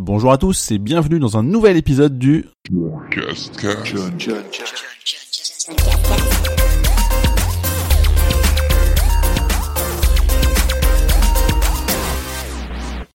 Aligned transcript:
Bonjour 0.00 0.30
à 0.30 0.38
tous 0.38 0.70
et 0.70 0.78
bienvenue 0.78 1.18
dans 1.18 1.36
un 1.38 1.42
nouvel 1.42 1.76
épisode 1.76 2.20
du 2.20 2.46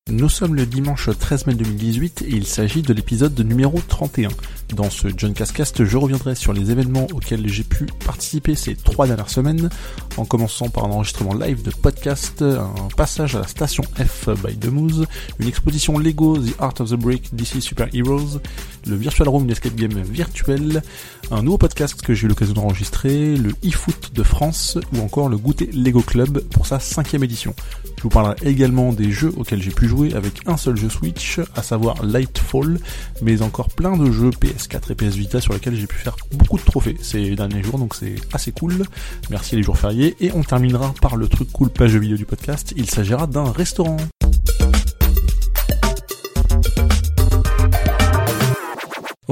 Nous 0.09 0.27
sommes 0.27 0.55
le 0.55 0.65
dimanche 0.65 1.09
13 1.17 1.47
mai 1.47 1.54
2018 1.54 2.23
et 2.23 2.31
il 2.31 2.46
s'agit 2.46 2.81
de 2.81 2.94
l'épisode 2.94 3.40
numéro 3.40 3.79
31. 3.88 4.28
Dans 4.76 4.90
ce 4.90 5.08
John 5.15 5.33
Cascast, 5.33 5.83
je 5.83 5.97
reviendrai 5.97 6.33
sur 6.33 6.51
les 6.51 6.71
événements 6.71 7.05
auxquels 7.13 7.47
j'ai 7.47 7.63
pu 7.63 7.85
participer 8.05 8.55
ces 8.55 8.76
trois 8.76 9.05
dernières 9.05 9.29
semaines, 9.29 9.69
en 10.17 10.26
commençant 10.26 10.69
par 10.69 10.85
un 10.85 10.90
enregistrement 10.90 11.35
live 11.35 11.62
de 11.62 11.69
podcast, 11.69 12.42
un 12.42 12.87
passage 12.97 13.36
à 13.36 13.41
la 13.41 13.47
station 13.47 13.83
F 13.97 14.29
by 14.44 14.58
The 14.58 14.67
Moose, 14.67 15.05
une 15.40 15.47
exposition 15.47 15.97
Lego 15.99 16.38
The 16.38 16.55
Art 16.59 16.73
of 16.80 16.90
the 16.90 16.95
Brick 16.95 17.36
DC 17.36 17.62
Super 17.62 17.88
Heroes, 17.94 18.40
le 18.88 18.96
Virtual 18.96 19.30
Room 19.30 19.46
d'Escape 19.46 19.76
Game 19.76 20.02
virtuel, 20.02 20.82
un 21.30 21.44
nouveau 21.44 21.60
podcast 21.60 22.02
que 22.02 22.13
j'ai 22.16 22.26
eu 22.26 22.30
l'occasion 22.30 22.54
d'enregistrer, 22.54 23.35
le 23.35 23.52
eFoot 23.62 24.13
de 24.13 24.24
France 24.24 24.80
ou 24.94 25.02
encore 25.02 25.30
le 25.30 25.38
Goûter 25.38 25.70
Lego 25.71 26.02
Club 26.02 26.40
pour 26.49 26.66
sa 26.66 26.80
cinquième 26.80 27.24
édition. 27.24 27.54
Je 28.03 28.09
vous 28.09 28.12
parlerai 28.12 28.35
également 28.43 28.91
des 28.91 29.13
jeux 29.13 29.31
auxquels 29.38 29.62
j'ai 29.62 29.71
pu 29.71 29.88
jouer 29.88 30.13
avec 30.13 30.41
un 30.45 30.57
seul 30.57 30.75
jeu 30.75 30.89
Switch, 30.89 31.39
à 31.55 31.63
savoir 31.63 32.03
Lightfall, 32.03 32.77
mais 33.21 33.41
encore 33.41 33.70
plein 33.70 33.95
de 33.95 34.12
jeux 34.12 34.29
PS4 34.29 34.91
et 34.91 34.95
PS 34.95 35.16
Vita 35.16 35.39
sur 35.39 35.53
lesquels 35.53 35.76
j'ai 35.76 35.88
pu 35.88 35.95
faire 35.95 36.17
beaucoup 36.34 36.57
de 36.57 36.66
trophées 36.66 36.98
ces 37.02 37.34
derniers 37.38 37.63
jours, 37.63 37.79
donc 37.79 37.95
c'est 37.95 38.16
assez 38.34 38.52
cool. 38.52 38.84
Merci 39.29 39.55
les 39.55 39.63
jours 39.63 39.77
fériés, 39.77 40.17
et 40.20 40.34
on 40.34 40.43
terminera 40.43 40.93
par 41.02 41.16
le 41.16 41.29
truc 41.29 41.49
cool 41.53 41.70
page 41.70 41.95
vidéo 41.95 42.17
du 42.17 42.26
podcast, 42.26 42.73
il 42.76 42.89
s'agira 42.89 43.26
d'un 43.26 43.49
restaurant. 43.49 43.95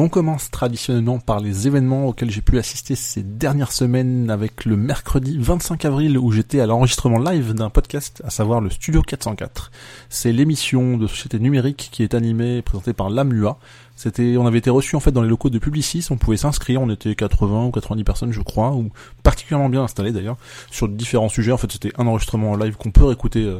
On 0.03 0.09
commence 0.09 0.49
traditionnellement 0.49 1.19
par 1.19 1.39
les 1.39 1.67
événements 1.67 2.07
auxquels 2.07 2.31
j'ai 2.31 2.41
pu 2.41 2.57
assister 2.57 2.95
ces 2.95 3.21
dernières 3.21 3.71
semaines 3.71 4.31
avec 4.31 4.65
le 4.65 4.75
mercredi 4.75 5.37
25 5.39 5.85
avril 5.85 6.17
où 6.17 6.31
j'étais 6.31 6.59
à 6.59 6.65
l'enregistrement 6.65 7.19
live 7.19 7.53
d'un 7.53 7.69
podcast, 7.69 8.19
à 8.25 8.31
savoir 8.31 8.61
le 8.61 8.71
Studio 8.71 9.03
404. 9.03 9.71
C'est 10.09 10.31
l'émission 10.31 10.97
de 10.97 11.05
société 11.05 11.37
numérique 11.37 11.89
qui 11.91 12.01
est 12.01 12.15
animée 12.15 12.57
et 12.57 12.61
présentée 12.63 12.93
par 12.93 13.11
Lamua. 13.11 13.59
C'était, 13.95 14.37
on 14.37 14.47
avait 14.47 14.57
été 14.57 14.71
reçu 14.71 14.95
en 14.95 14.99
fait 14.99 15.11
dans 15.11 15.21
les 15.21 15.29
locaux 15.29 15.51
de 15.51 15.59
Publicis, 15.59 16.07
on 16.09 16.17
pouvait 16.17 16.37
s'inscrire, 16.37 16.81
on 16.81 16.89
était 16.89 17.13
80 17.13 17.65
ou 17.65 17.69
90 17.69 18.03
personnes 18.03 18.33
je 18.33 18.41
crois, 18.41 18.71
ou 18.71 18.89
particulièrement 19.21 19.69
bien 19.69 19.83
installés 19.83 20.13
d'ailleurs, 20.13 20.37
sur 20.71 20.89
différents 20.89 21.29
sujets. 21.29 21.51
En 21.51 21.57
fait 21.57 21.71
c'était 21.71 21.91
un 21.99 22.07
enregistrement 22.07 22.55
live 22.55 22.75
qu'on 22.75 22.89
peut 22.89 23.05
réécouter 23.05 23.43
euh, 23.43 23.59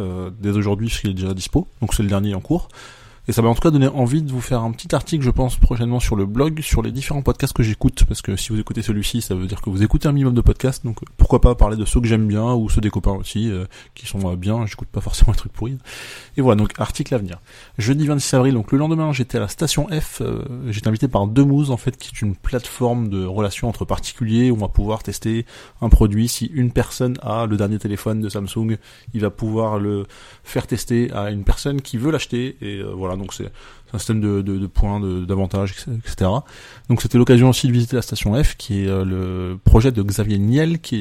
euh, 0.00 0.30
dès 0.40 0.52
aujourd'hui 0.52 0.86
puisqu'il 0.86 1.10
est 1.10 1.14
déjà 1.20 1.34
dispo, 1.34 1.68
donc 1.82 1.92
c'est 1.92 2.02
le 2.02 2.08
dernier 2.08 2.34
en 2.34 2.40
cours. 2.40 2.68
Et 3.28 3.32
ça 3.32 3.40
m'a 3.40 3.48
en 3.48 3.54
tout 3.54 3.60
cas 3.60 3.70
donné 3.70 3.86
envie 3.86 4.20
de 4.20 4.32
vous 4.32 4.40
faire 4.40 4.62
un 4.62 4.72
petit 4.72 4.92
article, 4.92 5.24
je 5.24 5.30
pense, 5.30 5.56
prochainement 5.56 6.00
sur 6.00 6.16
le 6.16 6.26
blog, 6.26 6.60
sur 6.60 6.82
les 6.82 6.90
différents 6.90 7.22
podcasts 7.22 7.52
que 7.52 7.62
j'écoute, 7.62 8.02
parce 8.08 8.20
que 8.20 8.34
si 8.34 8.48
vous 8.48 8.58
écoutez 8.58 8.82
celui-ci, 8.82 9.22
ça 9.22 9.36
veut 9.36 9.46
dire 9.46 9.60
que 9.60 9.70
vous 9.70 9.84
écoutez 9.84 10.08
un 10.08 10.12
minimum 10.12 10.34
de 10.34 10.40
podcasts, 10.40 10.84
donc 10.84 10.98
pourquoi 11.16 11.40
pas 11.40 11.54
parler 11.54 11.76
de 11.76 11.84
ceux 11.84 12.00
que 12.00 12.08
j'aime 12.08 12.26
bien, 12.26 12.52
ou 12.52 12.68
ceux 12.68 12.80
des 12.80 12.90
copains 12.90 13.12
aussi, 13.12 13.48
euh, 13.48 13.66
qui 13.94 14.06
sont 14.06 14.28
euh, 14.28 14.34
bien, 14.34 14.66
j'écoute 14.66 14.88
pas 14.88 15.00
forcément 15.00 15.30
un 15.32 15.36
truc 15.36 15.52
pourri. 15.52 15.78
Et 16.36 16.40
voilà, 16.40 16.58
donc 16.58 16.72
article 16.80 17.14
à 17.14 17.18
venir. 17.18 17.40
Jeudi 17.78 18.08
26 18.08 18.34
avril, 18.34 18.54
donc 18.54 18.72
le 18.72 18.78
lendemain, 18.78 19.12
j'étais 19.12 19.38
à 19.38 19.40
la 19.40 19.48
station 19.48 19.86
F, 19.86 20.20
euh, 20.20 20.42
j'étais 20.70 20.88
invité 20.88 21.06
par 21.06 21.28
Demouze, 21.28 21.70
en 21.70 21.76
fait, 21.76 21.96
qui 21.96 22.10
est 22.12 22.22
une 22.22 22.34
plateforme 22.34 23.08
de 23.08 23.24
relations 23.24 23.68
entre 23.68 23.84
particuliers, 23.84 24.50
où 24.50 24.56
on 24.56 24.58
va 24.58 24.68
pouvoir 24.68 25.04
tester 25.04 25.46
un 25.80 25.90
produit. 25.90 26.26
Si 26.26 26.46
une 26.46 26.72
personne 26.72 27.18
a 27.22 27.46
le 27.46 27.56
dernier 27.56 27.78
téléphone 27.78 28.20
de 28.20 28.28
Samsung, 28.28 28.78
il 29.14 29.20
va 29.20 29.30
pouvoir 29.30 29.78
le 29.78 30.06
faire 30.42 30.66
tester 30.66 31.12
à 31.12 31.30
une 31.30 31.44
personne 31.44 31.82
qui 31.82 31.98
veut 31.98 32.10
l'acheter, 32.10 32.56
et 32.60 32.82
voilà, 32.82 33.11
donc 33.16 33.32
c'est 33.32 33.50
un 33.92 33.98
système 33.98 34.20
de, 34.20 34.40
de, 34.42 34.66
points, 34.66 35.00
d'avantages, 35.00 35.74
etc. 36.04 36.30
Donc 36.88 37.02
c'était 37.02 37.18
l'occasion 37.18 37.50
aussi 37.50 37.66
de 37.66 37.72
visiter 37.72 37.96
la 37.96 38.02
station 38.02 38.42
F, 38.42 38.56
qui 38.56 38.84
est 38.84 38.88
euh, 38.88 39.04
le 39.04 39.58
projet 39.62 39.92
de 39.92 40.02
Xavier 40.02 40.38
Niel, 40.38 40.80
qui 40.80 40.96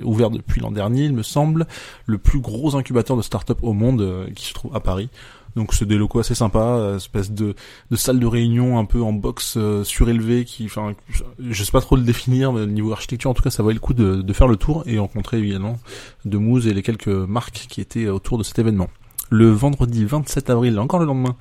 est 0.00 0.02
ouvert 0.02 0.30
depuis 0.30 0.60
l'an 0.60 0.72
dernier, 0.72 1.04
il 1.04 1.12
me 1.12 1.22
semble, 1.22 1.66
le 2.06 2.18
plus 2.18 2.40
gros 2.40 2.76
incubateur 2.76 3.16
de 3.16 3.22
start-up 3.22 3.58
au 3.62 3.72
monde, 3.72 4.00
euh, 4.00 4.28
qui 4.34 4.46
se 4.46 4.54
trouve 4.54 4.74
à 4.74 4.80
Paris. 4.80 5.08
Donc 5.54 5.72
c'est 5.72 5.86
des 5.86 5.96
locaux 5.96 6.18
assez 6.18 6.34
sympas, 6.34 6.78
euh, 6.78 6.96
espèce 6.96 7.30
de, 7.30 7.54
de 7.90 7.96
salle 7.96 8.20
de 8.20 8.26
réunion 8.26 8.78
un 8.78 8.84
peu 8.84 9.00
en 9.02 9.12
box 9.12 9.56
surélevé 9.84 10.44
qui, 10.44 10.66
enfin, 10.66 10.94
je 11.38 11.64
sais 11.64 11.72
pas 11.72 11.80
trop 11.80 11.96
le 11.96 12.02
définir, 12.02 12.52
mais 12.52 12.66
niveau 12.66 12.92
architecture 12.92 13.30
en 13.30 13.34
tout 13.34 13.42
cas 13.42 13.50
ça 13.50 13.62
valait 13.62 13.74
le 13.74 13.80
coup 13.80 13.94
de, 13.94 14.20
de 14.20 14.32
faire 14.34 14.48
le 14.48 14.56
tour 14.56 14.82
et 14.86 14.98
rencontrer 14.98 15.38
évidemment 15.38 15.78
de 16.26 16.68
et 16.68 16.74
les 16.74 16.82
quelques 16.82 17.08
marques 17.08 17.66
qui 17.70 17.80
étaient 17.80 18.08
autour 18.08 18.36
de 18.36 18.42
cet 18.42 18.58
événement 18.58 18.88
le 19.30 19.50
vendredi 19.50 20.04
27 20.04 20.50
avril, 20.50 20.78
encore 20.78 21.00
le 21.00 21.06
lendemain, 21.06 21.36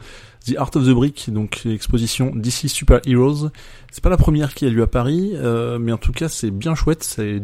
The 0.45 0.55
Art 0.57 0.71
of 0.75 0.85
the 0.85 0.91
Brick, 0.91 1.31
donc 1.31 1.61
l'exposition 1.65 2.31
DC 2.35 2.69
Super 2.69 2.99
Heroes. 3.05 3.49
C'est 3.91 4.03
pas 4.03 4.09
la 4.09 4.17
première 4.17 4.53
qui 4.53 4.65
a 4.65 4.69
lieu 4.69 4.83
à 4.83 4.87
Paris, 4.87 5.31
euh, 5.35 5.79
mais 5.79 5.91
en 5.91 5.97
tout 5.97 6.11
cas 6.11 6.29
c'est 6.29 6.51
bien 6.51 6.75
chouette, 6.75 7.03
c'est 7.03 7.41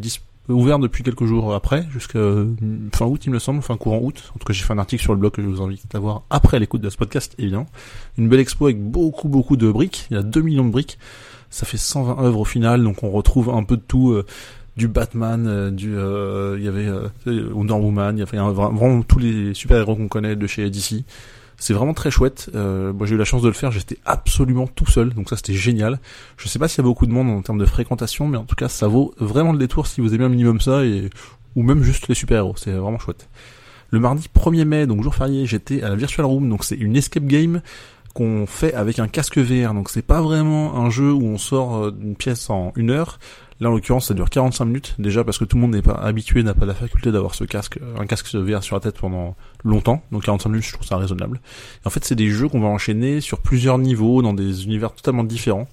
ouvert 0.48 0.78
depuis 0.78 1.04
quelques 1.04 1.24
jours 1.24 1.54
après, 1.54 1.86
jusqu'à 1.92 2.18
fin 2.92 3.06
août 3.06 3.22
il 3.24 3.32
me 3.32 3.38
semble, 3.38 3.62
fin 3.62 3.76
courant 3.76 4.00
août. 4.02 4.32
En 4.34 4.38
tout 4.38 4.44
cas 4.44 4.52
j'ai 4.52 4.64
fait 4.64 4.72
un 4.72 4.78
article 4.78 5.02
sur 5.02 5.14
le 5.14 5.20
blog 5.20 5.32
que 5.32 5.42
je 5.42 5.48
vous 5.48 5.62
invite 5.62 5.94
à 5.94 5.98
voir 5.98 6.22
après 6.30 6.58
l'écoute 6.58 6.80
de 6.80 6.90
ce 6.90 6.96
podcast 6.96 7.34
évidemment. 7.38 7.66
Une 8.18 8.28
belle 8.28 8.40
expo 8.40 8.66
avec 8.66 8.82
beaucoup 8.82 9.28
beaucoup 9.28 9.56
de 9.56 9.70
briques, 9.70 10.06
il 10.10 10.14
y 10.14 10.18
a 10.18 10.22
2 10.22 10.40
millions 10.42 10.64
de 10.64 10.70
briques, 10.70 10.98
ça 11.50 11.66
fait 11.66 11.76
120 11.76 12.22
œuvres 12.22 12.40
au 12.40 12.44
final, 12.44 12.82
donc 12.82 13.02
on 13.02 13.10
retrouve 13.10 13.50
un 13.50 13.64
peu 13.64 13.76
de 13.76 13.82
tout. 13.82 14.22
Du 14.76 14.88
Batman, 14.88 15.46
euh, 15.46 15.70
du 15.70 15.96
euh, 15.96 16.56
il 16.58 16.64
y 16.64 16.68
avait 16.68 16.86
euh, 16.86 17.50
Wonder 17.52 17.74
Woman, 17.74 18.16
il 18.16 18.20
y 18.20 18.22
avait 18.22 18.38
vraiment 18.38 19.02
tous 19.02 19.18
les 19.18 19.52
super-héros 19.52 19.96
qu'on 19.96 20.08
connaît 20.08 20.34
de 20.34 20.46
chez 20.46 20.70
DC. 20.70 21.04
C'est 21.58 21.74
vraiment 21.74 21.94
très 21.94 22.10
chouette. 22.10 22.50
Euh, 22.54 22.92
moi 22.92 23.06
j'ai 23.06 23.14
eu 23.14 23.18
la 23.18 23.24
chance 23.24 23.42
de 23.42 23.48
le 23.48 23.54
faire, 23.54 23.70
j'étais 23.70 23.98
absolument 24.04 24.66
tout 24.66 24.86
seul, 24.86 25.12
donc 25.14 25.28
ça 25.28 25.36
c'était 25.36 25.54
génial. 25.54 26.00
Je 26.36 26.48
sais 26.48 26.58
pas 26.58 26.68
s'il 26.68 26.78
y 26.78 26.80
a 26.80 26.88
beaucoup 26.88 27.06
de 27.06 27.12
monde 27.12 27.28
en 27.28 27.42
termes 27.42 27.58
de 27.58 27.66
fréquentation, 27.66 28.26
mais 28.26 28.38
en 28.38 28.44
tout 28.44 28.56
cas 28.56 28.68
ça 28.68 28.88
vaut 28.88 29.14
vraiment 29.18 29.52
le 29.52 29.58
détour 29.58 29.86
si 29.86 30.00
vous 30.00 30.14
aimez 30.14 30.24
un 30.24 30.30
minimum 30.30 30.60
ça 30.60 30.84
et 30.84 31.10
ou 31.54 31.62
même 31.62 31.82
juste 31.82 32.08
les 32.08 32.14
super-héros, 32.14 32.54
c'est 32.56 32.72
vraiment 32.72 32.98
chouette. 32.98 33.28
Le 33.90 34.00
mardi 34.00 34.26
1er 34.34 34.64
mai, 34.64 34.86
donc 34.86 35.02
jour 35.02 35.14
férié, 35.14 35.44
j'étais 35.44 35.82
à 35.82 35.90
la 35.90 35.96
Virtual 35.96 36.26
Room, 36.26 36.48
donc 36.48 36.64
c'est 36.64 36.76
une 36.76 36.96
escape 36.96 37.26
game 37.26 37.60
qu'on 38.14 38.46
fait 38.46 38.74
avec 38.74 38.98
un 38.98 39.06
casque 39.06 39.38
VR. 39.38 39.74
Donc 39.74 39.90
c'est 39.90 40.02
pas 40.02 40.20
vraiment 40.20 40.76
un 40.76 40.90
jeu 40.90 41.12
où 41.12 41.24
on 41.24 41.38
sort 41.38 41.92
d'une 41.92 42.16
pièce 42.16 42.50
en 42.50 42.72
une 42.74 42.90
heure. 42.90 43.18
Là, 43.62 43.70
en 43.70 43.74
l'occurrence, 43.74 44.08
ça 44.08 44.14
dure 44.14 44.28
45 44.28 44.64
minutes, 44.64 44.94
déjà 44.98 45.22
parce 45.22 45.38
que 45.38 45.44
tout 45.44 45.56
le 45.56 45.62
monde 45.62 45.70
n'est 45.70 45.82
pas 45.82 45.92
habitué, 45.92 46.42
n'a 46.42 46.52
pas 46.52 46.66
la 46.66 46.74
faculté 46.74 47.12
d'avoir 47.12 47.36
ce 47.36 47.44
casque, 47.44 47.78
un 47.96 48.06
casque 48.06 48.34
VR 48.34 48.60
sur 48.64 48.74
la 48.74 48.80
tête 48.80 48.98
pendant 48.98 49.36
longtemps. 49.62 50.02
Donc 50.10 50.24
45 50.24 50.48
minutes, 50.48 50.64
je 50.64 50.72
trouve 50.72 50.84
ça 50.84 50.96
raisonnable. 50.96 51.40
en 51.84 51.90
fait, 51.90 52.04
c'est 52.04 52.16
des 52.16 52.28
jeux 52.28 52.48
qu'on 52.48 52.58
va 52.58 52.66
enchaîner 52.66 53.20
sur 53.20 53.38
plusieurs 53.38 53.78
niveaux, 53.78 54.20
dans 54.20 54.34
des 54.34 54.64
univers 54.64 54.92
totalement 54.92 55.22
différents. 55.22 55.68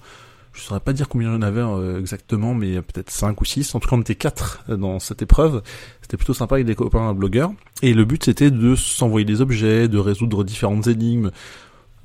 Je 0.52 0.60
saurais 0.60 0.78
pas 0.78 0.92
dire 0.92 1.08
combien 1.08 1.30
il 1.30 1.34
y 1.34 1.36
en 1.36 1.42
avait 1.42 1.62
euh, 1.62 1.98
exactement, 1.98 2.54
mais 2.54 2.80
peut-être 2.80 3.10
5 3.10 3.40
ou 3.40 3.44
6. 3.44 3.74
En 3.74 3.80
tout 3.80 3.88
cas, 3.88 3.96
on 3.96 4.00
était 4.02 4.14
4 4.14 4.66
euh, 4.68 4.76
dans 4.76 5.00
cette 5.00 5.22
épreuve. 5.22 5.60
C'était 6.00 6.16
plutôt 6.16 6.34
sympa 6.34 6.54
avec 6.54 6.66
des 6.66 6.76
copains 6.76 7.12
blogueurs. 7.12 7.50
Et 7.82 7.92
le 7.92 8.04
but, 8.04 8.24
c'était 8.24 8.52
de 8.52 8.76
s'envoyer 8.76 9.24
des 9.24 9.40
objets, 9.40 9.88
de 9.88 9.98
résoudre 9.98 10.44
différentes 10.44 10.86
énigmes, 10.86 11.32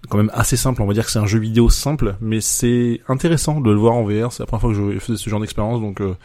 quand 0.09 0.17
même 0.17 0.31
assez 0.33 0.57
simple. 0.57 0.81
On 0.81 0.85
va 0.85 0.93
dire 0.93 1.05
que 1.05 1.11
c'est 1.11 1.19
un 1.19 1.25
jeu 1.25 1.39
vidéo 1.39 1.69
simple, 1.69 2.16
mais 2.21 2.41
c'est 2.41 3.01
intéressant 3.07 3.61
de 3.61 3.71
le 3.71 3.77
voir 3.77 3.93
en 3.93 4.03
VR. 4.03 4.31
C'est 4.31 4.43
la 4.43 4.47
première 4.47 4.61
fois 4.61 4.73
que 4.73 4.93
je 4.93 4.99
faisais 4.99 5.17
ce 5.17 5.29
genre 5.29 5.39
d'expérience, 5.39 5.81
donc 5.81 6.01
euh, 6.01 6.16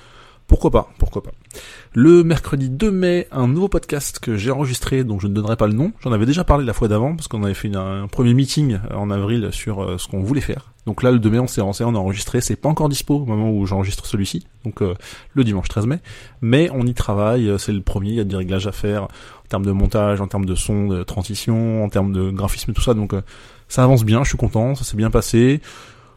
pourquoi 0.51 0.73
pas, 0.73 0.91
pourquoi 0.99 1.23
pas. 1.23 1.31
Le 1.93 2.25
mercredi 2.25 2.71
2 2.71 2.91
mai, 2.91 3.29
un 3.31 3.47
nouveau 3.47 3.69
podcast 3.69 4.19
que 4.19 4.37
j'ai 4.37 4.51
enregistré, 4.51 5.05
dont 5.05 5.21
je 5.21 5.29
ne 5.29 5.33
donnerai 5.33 5.57
pas 5.57 5.69
le 5.69 5.75
nom. 5.75 5.93
J'en 6.01 6.11
avais 6.11 6.27
déjà 6.27 6.43
parlé 6.43 6.65
la 6.65 6.73
fois 6.73 6.89
d'avant, 6.89 7.15
parce 7.15 7.29
qu'on 7.29 7.45
avait 7.45 7.55
fait 7.55 7.73
un 7.77 8.09
premier 8.09 8.35
meeting 8.35 8.79
en 8.93 9.11
avril 9.11 9.51
sur 9.53 9.81
euh, 9.81 9.97
ce 9.97 10.09
qu'on 10.09 10.23
voulait 10.23 10.41
faire. 10.41 10.73
Donc 10.87 11.05
là, 11.05 11.13
le 11.13 11.21
2 11.21 11.31
mai, 11.31 11.39
on 11.39 11.47
s'est 11.47 11.61
lancé, 11.61 11.85
on 11.85 11.95
a 11.95 11.99
enregistré. 11.99 12.41
C'est 12.41 12.57
pas 12.57 12.69
encore 12.69 12.89
dispo 12.89 13.15
au 13.15 13.27
moment 13.27 13.51
où 13.53 13.65
j'enregistre 13.65 14.07
celui-ci, 14.07 14.49
donc 14.65 14.83
euh, 14.83 14.95
le 15.35 15.45
dimanche 15.45 15.69
13 15.69 15.87
mai. 15.87 16.01
Mais 16.43 16.69
on 16.73 16.85
y 16.85 16.95
travaille, 16.95 17.53
c'est 17.59 17.73
le 17.73 17.83
premier, 17.83 18.09
il 18.09 18.17
y 18.17 18.21
a 18.21 18.25
des 18.25 18.37
réglages 18.37 18.67
à 18.67 18.73
faire 18.73 19.05
en 19.05 19.49
termes 19.49 19.67
de 19.67 19.73
montage, 19.73 20.21
en 20.21 20.27
termes 20.27 20.47
de 20.47 20.57
son, 20.57 20.89
de 20.89 21.05
transition, 21.05 21.85
en 21.85 21.89
termes 21.89 22.13
de 22.13 22.31
graphisme 22.31 22.73
tout 22.73 22.83
ça. 22.83 22.95
Donc 22.95 23.15
ça 23.71 23.85
avance 23.85 24.05
bien, 24.05 24.23
je 24.25 24.29
suis 24.29 24.37
content, 24.37 24.75
ça 24.75 24.85
s'est 24.85 24.97
bien 24.97 25.11
passé. 25.11 25.63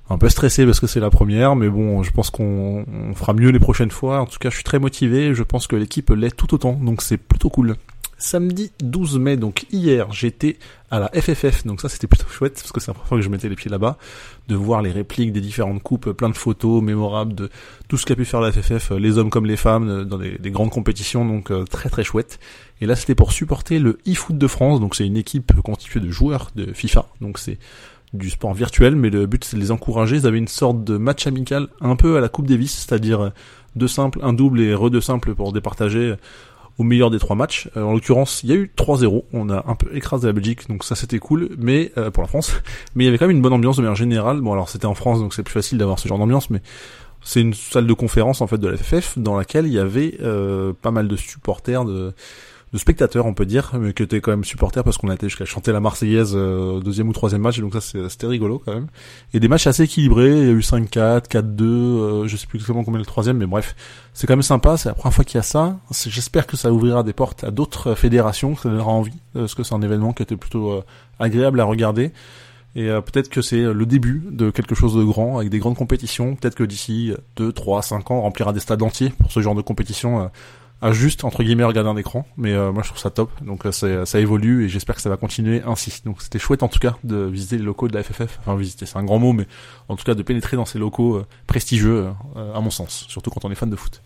Un 0.10 0.18
peu 0.18 0.27
stressé 0.27 0.66
parce 0.66 0.81
que 0.81 0.88
c'est 0.88 1.00
la 1.00 1.10
première, 1.10 1.56
mais 1.56 1.69
bon, 1.69 2.04
je 2.04 2.12
pense 2.12 2.30
qu'on 2.30 2.86
fera 3.16 3.33
mieux 3.33 3.50
les 3.51 3.60
prochaines 3.60 3.92
fois. 3.92 4.19
En 4.19 4.25
tout 4.25 4.38
cas, 4.38 4.50
je 4.50 4.56
suis 4.56 4.63
très 4.63 4.80
motivé, 4.80 5.33
je 5.33 5.44
pense 5.44 5.66
que 5.66 5.77
l'équipe 5.77 6.10
l'est 6.10 6.36
tout 6.36 6.54
autant, 6.54 6.74
donc 6.74 7.01
c'est 7.01 7.16
plutôt 7.16 7.50
cool. 7.50 7.77
Samedi 8.24 8.72
12 8.81 9.20
mai, 9.20 9.36
donc 9.36 9.66
hier, 9.70 10.14
j'étais 10.14 10.58
à 10.90 11.00
la 11.00 11.10
FFF, 11.10 11.66
donc 11.66 11.81
ça 11.81 11.90
c'était 11.90 12.08
plutôt 12.08 12.30
chouette, 12.30 12.54
parce 12.54 12.72
que 12.72 12.80
c'est 12.80 12.88
la 12.88 12.94
première 12.94 13.08
fois 13.10 13.18
que 13.18 13.22
je 13.22 13.28
mettais 13.28 13.50
les 13.50 13.58
pieds 13.58 13.70
là-bas, 13.70 13.98
de 14.48 14.56
voir 14.56 14.81
les 14.81 14.92
répliques 14.92 15.34
des 15.34 15.42
différentes 15.42 15.84
coupes, 15.84 16.10
plein 16.14 16.30
de 16.30 16.38
photos 16.38 16.81
mémorables 16.81 17.36
de 17.36 17.50
tout 17.90 17.98
ce 17.98 18.06
qu'a 18.06 18.16
pu 18.16 18.24
faire 18.24 18.40
la 18.40 18.54
FFF, 18.54 18.92
les 18.92 19.18
hommes 19.18 19.30
comme 19.30 19.46
les 19.46 19.58
femmes, 19.58 20.06
dans 20.06 20.18
des, 20.18 20.52
grandes 20.52 20.70
compétitions, 20.70 21.25
donc 21.25 21.52
euh, 21.52 21.66
très 21.66 21.90
très 21.90 22.06
chouette. 22.06 22.40
Et 22.80 22.86
là 22.86 22.96
c'était 22.96 23.14
pour 23.14 23.34
supporter 23.34 23.78
le 23.78 24.00
eFoot 24.06 24.38
de 24.38 24.48
France, 24.48 24.80
donc 24.80 24.96
c'est 24.96 25.06
une 25.06 25.18
équipe 25.18 25.60
constituée 25.60 26.00
de 26.00 26.10
joueurs 26.10 26.52
de 26.56 26.72
FIFA, 26.72 27.08
donc 27.20 27.38
c'est 27.38 27.58
du 28.14 28.30
sport 28.30 28.54
virtuel, 28.54 28.96
mais 28.96 29.10
le 29.10 29.25
but 29.25 29.44
c'est 29.44 29.58
de 29.58 29.62
les 29.62 29.72
encourager. 29.72 30.16
Ils 30.16 30.28
avaient 30.28 30.38
une 30.38 30.48
sorte 30.48 30.86
de 30.86 30.96
match 30.96 31.28
amical 31.28 31.68
un 31.81 31.98
peu 31.98 32.16
à 32.16 32.22
la 32.22 32.30
Coupe 32.30 32.48
Davis, 32.48 32.86
c'est-à-dire 32.88 33.34
deux 33.75 33.90
simples, 33.90 34.20
un 34.22 34.31
double 34.31 34.62
et 34.62 34.74
re 34.74 34.90
deux 34.90 35.02
simples 35.02 35.36
pour 35.36 35.52
départager 35.52 36.16
au 36.78 36.84
meilleur 36.84 37.10
des 37.10 37.20
trois 37.20 37.36
matchs. 37.36 37.70
Euh, 37.78 37.84
en 37.84 37.94
l'occurrence, 37.94 38.42
il 38.44 38.50
y 38.50 38.54
a 38.54 38.56
eu 38.56 38.72
3-0. 38.75 39.24
On 39.34 39.50
a 39.50 39.64
un 39.68 39.75
peu 39.75 39.96
écrasé 39.96 40.28
la 40.28 40.34
Belgique, 40.34 40.68
donc 40.70 40.84
ça 40.84 40.96
c'était 40.96 41.20
cool, 41.20 41.50
mais 41.58 41.92
euh, 41.98 42.12
pour 42.12 42.24
la 42.24 42.28
France. 42.28 42.54
Mais 42.96 43.04
il 43.04 43.06
y 43.06 43.10
avait 43.10 43.18
quand 43.18 43.28
même 43.28 43.36
une 43.36 43.42
bonne 43.42 43.54
ambiance 43.54 43.78
de 43.78 43.81
manière 43.81 43.96
générale. 43.96 44.42
Bon, 44.42 44.54
alors 44.54 44.70
c'était 44.70 44.86
en 44.86 44.96
France, 44.96 45.20
donc 45.20 45.34
c'est 45.34 45.44
plus 45.44 45.54
facile 45.54 45.78
d'avoir 45.78 46.00
ce 46.00 46.08
genre 46.08 46.18
d'ambiance, 46.18 46.50
mais 46.50 46.62
c'est 47.24 47.42
une 47.42 47.54
salle 47.54 47.88
de 47.88 47.94
conférence 47.94 48.42
en 48.42 48.48
fait 48.48 48.58
de 48.58 48.68
la 48.68 48.78
FFF 48.78 49.18
dans 49.18 49.38
laquelle 49.38 49.66
il 49.66 49.74
y 49.74 49.80
avait 49.80 50.18
euh, 50.22 50.74
pas 50.74 50.92
mal 50.92 51.08
de 51.08 51.16
supporters 51.16 51.86
de 51.86 52.14
de 52.74 52.80
spectateurs, 52.80 53.28
on 53.28 53.36
peut 53.36 53.46
dire, 53.46 53.72
mais 53.80 53.94
qui 53.94 54.02
étaient 54.02 54.20
quand 54.20 54.31
même 54.31 54.44
supporters 54.44 54.84
parce 54.84 54.98
qu'on 54.98 55.10
a 55.10 55.14
été 55.14 55.30
jusqu'à 55.30 55.46
chanter 55.46 55.72
la 55.72 55.80
Marseillaise 55.80 56.34
euh, 56.36 56.80
deuxième 56.80 57.08
ou 57.08 57.14
troisième 57.14 57.42
match, 57.42 57.60
donc 57.60 57.74
ça 57.74 57.81
c'était 58.10 58.25
rigolo 58.25 58.62
quand 58.66 58.74
même. 58.74 58.88
Et 59.34 59.40
des 59.40 59.48
matchs 59.48 59.68
assez 59.68 59.84
équilibrés, 59.84 60.31
il 60.31 60.46
y 60.46 60.50
a 60.50 60.54
eu 60.54 60.60
5-4, 60.60 61.28
4-2, 61.28 61.62
euh, 61.62 62.28
je 62.28 62.36
sais 62.36 62.48
plus 62.48 62.58
exactement 62.58 62.84
combien 62.84 63.00
le 63.00 63.06
troisième, 63.06 63.38
mais 63.38 63.46
bref, 63.46 63.75
c'est 64.16 64.25
quand 64.25 64.34
même 64.34 64.42
sympa, 64.42 64.75
c'est 64.78 64.90
la 64.90 64.96
première 64.96 65.14
fois 65.14 65.24
qu'il 65.24 65.38
y 65.38 65.40
a 65.40 65.44
ça. 65.44 65.78
J'espère 66.08 66.48
que 66.48 66.58
ça 66.58 66.72
ouvrira 66.72 67.04
des 67.04 67.14
portes 67.14 67.44
à 67.44 67.52
d'autres 67.52 67.94
fédérations, 67.94 68.56
que 68.56 68.62
ça 68.62 68.70
donnera 68.70 68.92
envie, 68.92 69.14
euh, 69.36 69.42
parce 69.42 69.54
que 69.54 69.62
c'est 69.62 69.75
un 69.75 69.81
événement 69.84 70.12
qui 70.12 70.24
était 70.24 70.38
plutôt 70.38 70.72
euh, 70.72 70.84
agréable 71.20 71.60
à 71.60 71.66
regarder. 71.66 72.12
Et 72.75 72.88
peut-être 72.88 73.30
que 73.30 73.44
c'est 73.44 73.62
le 73.72 73.86
début 73.86 74.24
de 74.31 74.50
quelque 74.50 74.74
chose 74.74 74.96
de 74.96 75.04
grand, 75.04 75.38
avec 75.38 75.52
des 75.52 75.60
grandes 75.60 75.75
compétitions. 75.75 76.36
Peut-être 76.36 76.56
que 76.56 76.64
d'ici 76.64 77.14
2, 77.36 77.52
3, 77.52 77.84
5 77.84 78.10
ans, 78.10 78.16
on 78.16 78.22
remplira 78.22 78.52
des 78.52 78.62
stades 78.62 78.81
entiers 78.81 79.10
pour 79.10 79.31
ce 79.31 79.42
genre 79.42 79.54
de 79.54 79.62
compétition 79.62 80.31
à 80.83 80.91
juste 80.91 81.24
entre 81.24 81.44
guillemets 81.44 81.63
regarder 81.63 81.89
un 81.89 81.95
écran. 81.95 82.27
Mais 82.35 82.51
euh, 82.51 82.74
moi 82.74 82.83
je 82.83 82.89
trouve 82.89 83.00
ça 83.00 83.09
top. 83.09 83.31
Donc 83.41 83.65
euh, 83.65 83.71
ça 83.71 84.19
évolue 84.19 84.65
et 84.65 84.69
j'espère 84.69 84.95
que 84.95 85.01
ça 85.01 85.09
va 85.09 85.15
continuer 85.15 85.63
ainsi. 85.65 86.01
Donc 86.06 86.21
c'était 86.21 86.39
chouette 86.39 86.62
en 86.62 86.68
tout 86.68 86.80
cas 86.80 86.97
de 87.06 87.15
visiter 87.15 87.57
les 87.57 87.63
locaux 87.63 87.88
de 87.88 87.94
la 87.94 88.03
FFF 88.03 88.39
enfin 88.39 88.56
visiter 88.56 88.85
c'est 88.85 88.97
un 88.97 89.03
grand 89.06 89.18
mot 89.18 89.31
mais 89.31 89.47
en 89.88 89.95
tout 89.95 90.03
cas 90.03 90.13
de 90.13 90.21
pénétrer 90.21 90.57
dans 90.57 90.65
ces 90.65 90.80
locaux 90.80 91.15
euh, 91.15 91.25
prestigieux 91.47 92.09
à 92.35 92.59
mon 92.59 92.69
sens. 92.69 93.06
Surtout 93.07 93.30
quand 93.30 93.45
on 93.45 93.51
est 93.51 93.56
fan 93.56 93.69
de 93.69 93.77
foot. 93.77 94.01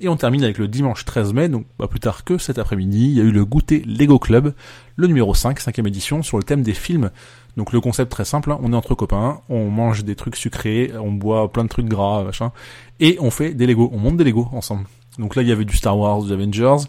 Et 0.00 0.08
on 0.08 0.16
termine 0.16 0.44
avec 0.44 0.58
le 0.58 0.68
dimanche 0.68 1.04
13 1.04 1.32
mai, 1.32 1.48
donc 1.48 1.66
pas 1.76 1.88
plus 1.88 1.98
tard 1.98 2.22
que 2.22 2.38
cet 2.38 2.58
après-midi, 2.58 3.06
il 3.06 3.12
y 3.12 3.20
a 3.20 3.24
eu 3.24 3.32
le 3.32 3.44
goûter 3.44 3.82
Lego 3.84 4.20
Club, 4.20 4.54
le 4.94 5.06
numéro 5.08 5.34
5, 5.34 5.58
cinquième 5.58 5.88
édition, 5.88 6.22
sur 6.22 6.36
le 6.36 6.44
thème 6.44 6.62
des 6.62 6.74
films. 6.74 7.10
Donc 7.56 7.72
le 7.72 7.80
concept 7.80 8.12
très 8.12 8.24
simple, 8.24 8.52
hein, 8.52 8.60
on 8.62 8.72
est 8.72 8.76
entre 8.76 8.94
copains, 8.94 9.40
on 9.48 9.70
mange 9.70 10.04
des 10.04 10.14
trucs 10.14 10.36
sucrés, 10.36 10.92
on 10.94 11.10
boit 11.10 11.50
plein 11.50 11.64
de 11.64 11.68
trucs 11.68 11.88
gras, 11.88 12.22
machin, 12.22 12.52
et 13.00 13.16
on 13.18 13.32
fait 13.32 13.54
des 13.54 13.66
Lego, 13.66 13.90
on 13.92 13.98
monte 13.98 14.16
des 14.16 14.24
Lego 14.24 14.48
ensemble. 14.52 14.84
Donc 15.18 15.36
là, 15.36 15.42
il 15.42 15.48
y 15.48 15.52
avait 15.52 15.64
du 15.64 15.76
Star 15.76 15.98
Wars, 15.98 16.22
du 16.22 16.32
Avengers. 16.32 16.86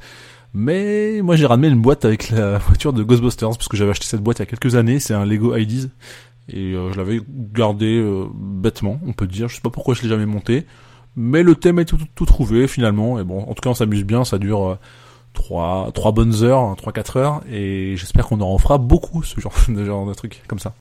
Mais 0.54 1.22
moi 1.22 1.36
j'ai 1.36 1.46
ramené 1.46 1.68
une 1.68 1.80
boîte 1.80 2.06
avec 2.06 2.31
la 2.31 2.58
voiture 2.68 2.92
de 2.92 3.04
Ghostbusters 3.04 3.50
parce 3.50 3.68
que 3.68 3.78
j'avais 3.78 3.92
acheté 3.92 4.08
cette 4.08 4.22
boîte 4.22 4.40
il 4.40 4.42
y 4.42 4.44
a 4.44 4.46
quelques 4.48 4.76
années, 4.76 5.00
c'est 5.00 5.14
un 5.14 5.24
Lego 5.24 5.56
IDs 5.56 5.90
et 6.52 6.74
euh, 6.74 6.92
je 6.92 6.98
l'avais 6.98 7.22
gardé 7.54 8.00
euh, 8.00 8.26
bêtement, 8.34 9.00
on 9.06 9.14
peut 9.14 9.28
dire, 9.28 9.48
je 9.48 9.56
sais 9.56 9.62
pas 9.62 9.70
pourquoi 9.70 9.94
je 9.94 10.02
l'ai 10.02 10.10
jamais 10.10 10.26
monté, 10.26 10.66
mais 11.16 11.44
le 11.44 11.56
thème 11.56 11.80
est 11.80 11.86
tout, 11.86 12.00
tout, 12.16 12.26
trouvé 12.26 12.68
finalement. 12.68 13.20
Et 13.20 13.24
bon, 13.24 13.44
en 13.44 13.54
tout 13.54 13.62
cas 13.62 13.70
on 13.70 13.76
s'amuse 13.76 14.04
bien, 14.04 14.24
ça 14.24 14.40
dure 14.40 14.70
euh, 14.70 14.76
trois 15.34 15.92
trois 15.94 16.12
bonnes 16.12 16.44
heures, 16.44 16.76
trois 16.78 16.94
quatre 16.94 17.18
heures. 17.18 17.42
Et 17.52 17.96
j'espère 17.98 18.28
qu'on 18.28 18.42
en 18.42 18.58
fera 18.58 18.78
beaucoup 18.78 19.22
ce 19.22 19.40
genre 19.40 19.54
de 19.70 19.86
genre 19.86 20.08
de 20.08 20.14
truc 20.14 20.42
comme 20.48 20.60
ça. 20.60 20.74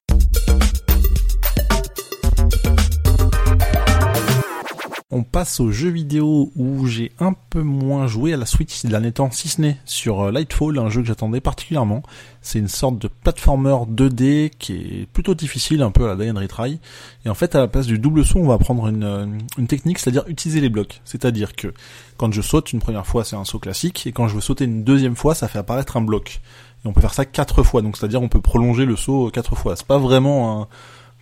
On 5.19 5.25
passe 5.25 5.59
aux 5.59 5.73
jeux 5.73 5.89
vidéo 5.89 6.53
où 6.55 6.87
j'ai 6.87 7.11
un 7.19 7.33
peu 7.51 7.61
moins 7.61 8.07
joué 8.07 8.35
à 8.35 8.37
la 8.37 8.47
Switch 8.47 8.73
ces 8.73 8.87
derniers 8.87 9.11
temps, 9.11 9.33
si 9.33 9.49
ce 9.49 9.61
n'est 9.61 9.77
sur 9.85 10.21
euh, 10.21 10.31
Lightfall, 10.31 10.79
un 10.79 10.91
jeu 10.91 11.01
que 11.01 11.09
j'attendais 11.09 11.41
particulièrement. 11.41 12.05
C'est 12.41 12.61
une 12.61 12.69
sorte 12.69 13.01
de 13.01 13.09
platformer 13.09 13.77
2D 13.91 14.51
qui 14.61 14.75
est 14.75 15.07
plutôt 15.13 15.35
difficile, 15.35 15.83
un 15.83 15.91
peu 15.91 16.09
à 16.09 16.15
la 16.15 16.25
Die 16.25 16.31
and 16.31 16.39
Retry. 16.39 16.79
Et 17.25 17.29
en 17.29 17.35
fait, 17.35 17.57
à 17.57 17.59
la 17.59 17.67
place 17.67 17.89
du 17.89 17.99
double 17.99 18.25
saut, 18.25 18.39
on 18.39 18.47
va 18.47 18.59
prendre 18.59 18.87
une, 18.87 19.03
euh, 19.03 19.27
une 19.59 19.67
technique, 19.67 19.99
c'est-à-dire 19.99 20.23
utiliser 20.29 20.61
les 20.61 20.69
blocs. 20.69 21.01
C'est-à-dire 21.05 21.57
que 21.57 21.75
quand 22.17 22.33
je 22.33 22.41
saute 22.41 22.73
une 22.73 22.79
première 22.79 23.05
fois, 23.05 23.25
c'est 23.25 23.35
un 23.35 23.45
saut 23.45 23.59
classique, 23.59 24.07
et 24.07 24.13
quand 24.13 24.29
je 24.29 24.37
veux 24.37 24.41
sauter 24.41 24.67
une 24.67 24.85
deuxième 24.85 25.17
fois, 25.17 25.35
ça 25.35 25.49
fait 25.49 25.59
apparaître 25.59 25.97
un 25.97 26.01
bloc. 26.01 26.41
Et 26.85 26.89
on 26.89 26.93
peut 26.93 27.01
faire 27.01 27.15
ça 27.15 27.25
quatre 27.25 27.65
fois, 27.65 27.83
donc 27.83 27.97
c'est-à-dire 27.97 28.23
on 28.23 28.29
peut 28.29 28.41
prolonger 28.41 28.85
le 28.85 28.95
saut 28.95 29.33
quatre 29.33 29.57
fois. 29.57 29.75
C'est 29.75 29.85
pas 29.85 29.99
vraiment 29.99 30.63
un 30.63 30.69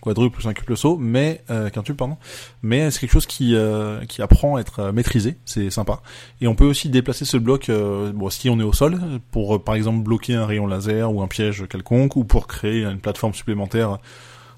quadruple 0.07 0.39
ou 0.39 0.43
quintuple 0.43 0.77
saut, 0.77 0.97
mais 0.97 1.43
euh, 1.49 1.69
quintuple 1.69 1.97
pardon, 1.97 2.17
mais 2.63 2.91
c'est 2.91 3.01
quelque 3.01 3.11
chose 3.11 3.25
qui 3.25 3.55
euh, 3.55 4.05
qui 4.05 4.21
apprend 4.21 4.55
à 4.55 4.61
être 4.61 4.79
euh, 4.79 4.91
maîtrisé, 4.93 5.35
c'est 5.45 5.69
sympa. 5.69 6.01
Et 6.39 6.47
on 6.47 6.55
peut 6.55 6.65
aussi 6.65 6.89
déplacer 6.89 7.25
ce 7.25 7.37
bloc, 7.37 7.69
euh, 7.69 8.11
si 8.29 8.49
on 8.49 8.59
est 8.59 8.63
au 8.63 8.73
sol, 8.73 8.99
pour 9.31 9.61
par 9.63 9.75
exemple 9.75 10.03
bloquer 10.03 10.35
un 10.35 10.45
rayon 10.45 10.65
laser 10.65 11.11
ou 11.13 11.21
un 11.21 11.27
piège 11.27 11.65
quelconque, 11.69 12.15
ou 12.15 12.23
pour 12.23 12.47
créer 12.47 12.83
une 12.83 12.99
plateforme 12.99 13.33
supplémentaire 13.33 13.97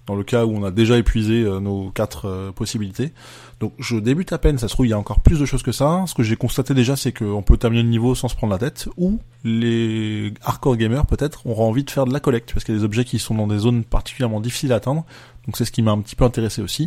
dans 0.10 0.16
le 0.16 0.24
cas 0.24 0.44
où 0.46 0.56
on 0.56 0.64
a 0.64 0.72
déjà 0.72 0.98
épuisé 0.98 1.44
nos 1.62 1.92
quatre 1.92 2.52
possibilités. 2.56 3.14
Donc 3.60 3.74
je 3.78 3.98
débute 3.98 4.34
à 4.34 4.40
peine, 4.40 4.58
ça 4.58 4.68
se 4.68 4.74
trouve 4.74 4.88
il 4.88 4.90
y 4.90 4.94
a 4.94 4.98
encore 4.98 5.20
plus 5.20 5.40
de 5.40 5.46
choses 5.46 5.62
que 5.62 5.72
ça. 5.72 6.04
Ce 6.08 6.16
que 6.16 6.24
j'ai 6.24 6.36
constaté 6.36 6.74
déjà 6.74 6.96
c'est 6.96 7.12
qu'on 7.12 7.44
peut 7.44 7.58
terminer 7.58 7.84
le 7.84 7.90
niveau 7.90 8.16
sans 8.16 8.28
se 8.28 8.36
prendre 8.36 8.52
la 8.52 8.58
tête, 8.58 8.90
ou 8.98 9.20
les 9.44 10.34
hardcore 10.42 10.78
gamers 10.78 11.06
peut-être 11.06 11.46
auront 11.46 11.70
envie 11.70 11.84
de 11.84 11.92
faire 11.92 12.06
de 12.06 12.14
la 12.14 12.20
collecte, 12.20 12.54
parce 12.54 12.64
qu'il 12.64 12.74
y 12.74 12.78
a 12.78 12.80
des 12.80 12.86
objets 12.86 13.06
qui 13.06 13.20
sont 13.20 13.36
dans 13.36 13.46
des 13.46 13.60
zones 13.60 13.84
particulièrement 13.84 14.42
difficiles 14.42 14.74
à 14.74 14.78
atteindre, 14.78 15.06
donc 15.46 15.58
c'est 15.58 15.66
ce 15.66 15.72
qui 15.72 15.84
m'a 15.84 15.92
un 15.92 16.00
petit 16.00 16.16
peu 16.16 16.26
intéressé 16.26 16.64
aussi. 16.64 16.86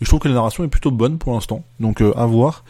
Et 0.00 0.04
je 0.04 0.06
trouve 0.06 0.18
que 0.18 0.28
la 0.28 0.34
narration 0.34 0.64
est 0.64 0.68
plutôt 0.68 0.90
bonne 0.90 1.18
pour 1.18 1.34
l'instant, 1.34 1.64
donc 1.78 2.02
euh, 2.02 2.12
à 2.16 2.26
voir. 2.26 2.64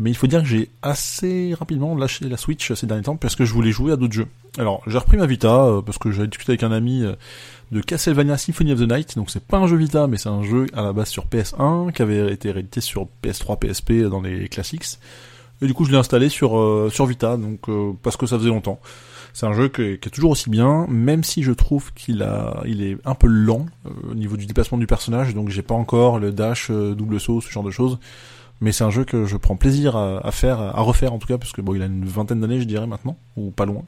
Mais 0.00 0.10
il 0.10 0.14
faut 0.14 0.26
dire 0.26 0.40
que 0.40 0.48
j'ai 0.48 0.70
assez 0.82 1.54
rapidement 1.54 1.94
lâché 1.94 2.28
la 2.28 2.36
Switch 2.36 2.72
ces 2.72 2.86
derniers 2.86 3.02
temps 3.02 3.16
parce 3.16 3.36
que 3.36 3.44
je 3.44 3.52
voulais 3.52 3.70
jouer 3.70 3.92
à 3.92 3.96
d'autres 3.96 4.14
jeux. 4.14 4.26
Alors 4.58 4.82
j'ai 4.86 4.98
repris 4.98 5.16
ma 5.16 5.26
Vita 5.26 5.66
euh, 5.66 5.82
parce 5.82 5.98
que 5.98 6.10
j'avais 6.10 6.26
discuté 6.26 6.52
avec 6.52 6.62
un 6.62 6.72
ami 6.72 7.04
euh, 7.04 7.12
de 7.70 7.80
Castlevania 7.80 8.36
Symphony 8.36 8.72
of 8.72 8.80
the 8.80 8.90
Night. 8.90 9.16
Donc 9.16 9.30
c'est 9.30 9.44
pas 9.44 9.58
un 9.58 9.66
jeu 9.66 9.76
Vita, 9.76 10.06
mais 10.06 10.16
c'est 10.16 10.30
un 10.30 10.42
jeu 10.42 10.66
à 10.72 10.82
la 10.82 10.92
base 10.92 11.08
sur 11.08 11.26
PS1 11.26 11.92
qui 11.92 12.02
avait 12.02 12.32
été 12.32 12.50
réédité 12.50 12.80
sur 12.80 13.08
PS3, 13.22 13.58
PSP 13.58 13.92
dans 14.10 14.20
les 14.20 14.48
classics. 14.48 14.98
Et 15.62 15.66
du 15.66 15.74
coup 15.74 15.84
je 15.84 15.92
l'ai 15.92 15.98
installé 15.98 16.30
sur 16.30 16.88
sur 16.90 17.06
Vita, 17.06 17.36
donc 17.36 17.60
parce 18.02 18.16
que 18.16 18.26
ça 18.26 18.38
faisait 18.38 18.48
longtemps. 18.48 18.80
C'est 19.32 19.46
un 19.46 19.52
jeu 19.52 19.68
qui 19.68 19.82
est, 19.82 20.10
toujours 20.10 20.32
aussi 20.32 20.50
bien, 20.50 20.86
même 20.88 21.22
si 21.24 21.42
je 21.42 21.52
trouve 21.52 21.92
qu'il 21.94 22.22
a, 22.22 22.62
il 22.66 22.82
est 22.82 22.96
un 23.04 23.14
peu 23.14 23.26
lent 23.26 23.66
euh, 23.86 24.10
au 24.10 24.14
niveau 24.14 24.36
du 24.36 24.46
déplacement 24.46 24.78
du 24.78 24.86
personnage, 24.86 25.34
donc 25.34 25.50
j'ai 25.50 25.62
pas 25.62 25.74
encore 25.74 26.18
le 26.18 26.32
dash, 26.32 26.68
euh, 26.70 26.94
double 26.94 27.20
saut, 27.20 27.40
ce 27.40 27.50
genre 27.50 27.62
de 27.62 27.70
choses. 27.70 27.98
Mais 28.60 28.72
c'est 28.72 28.84
un 28.84 28.90
jeu 28.90 29.04
que 29.04 29.24
je 29.24 29.36
prends 29.36 29.56
plaisir 29.56 29.96
à, 29.96 30.30
faire, 30.32 30.60
à 30.60 30.80
refaire 30.82 31.14
en 31.14 31.18
tout 31.18 31.26
cas, 31.26 31.38
parce 31.38 31.52
que 31.52 31.62
bon, 31.62 31.74
il 31.74 31.82
a 31.82 31.86
une 31.86 32.04
vingtaine 32.04 32.40
d'années, 32.40 32.60
je 32.60 32.64
dirais 32.64 32.86
maintenant, 32.86 33.16
ou 33.36 33.50
pas 33.50 33.64
loin. 33.64 33.84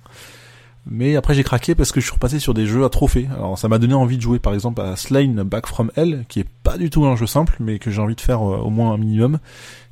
Mais 0.91 1.15
après 1.15 1.35
j'ai 1.35 1.45
craqué 1.45 1.77
parce 1.77 1.93
que 1.93 2.01
je 2.01 2.07
suis 2.07 2.15
repassé 2.15 2.41
sur 2.41 2.55
des 2.55 2.67
jeux 2.67 2.85
à 2.85 2.89
trophées. 2.89 3.29
Alors 3.37 3.57
ça 3.57 3.69
m'a 3.69 3.79
donné 3.79 3.95
envie 3.95 4.17
de 4.17 4.23
jouer 4.23 4.41
par 4.41 4.53
exemple 4.53 4.81
à 4.81 4.97
Slain 4.97 5.45
Back 5.45 5.67
from 5.67 5.93
Hell, 5.95 6.25
qui 6.29 6.41
est 6.41 6.49
pas 6.65 6.77
du 6.77 6.91
tout 6.91 7.05
un 7.05 7.15
jeu 7.15 7.27
simple, 7.27 7.55
mais 7.61 7.79
que 7.79 7.91
j'ai 7.91 8.01
envie 8.01 8.17
de 8.17 8.21
faire 8.21 8.41
euh, 8.41 8.57
au 8.57 8.71
moins 8.71 8.93
un 8.93 8.97
minimum. 8.97 9.39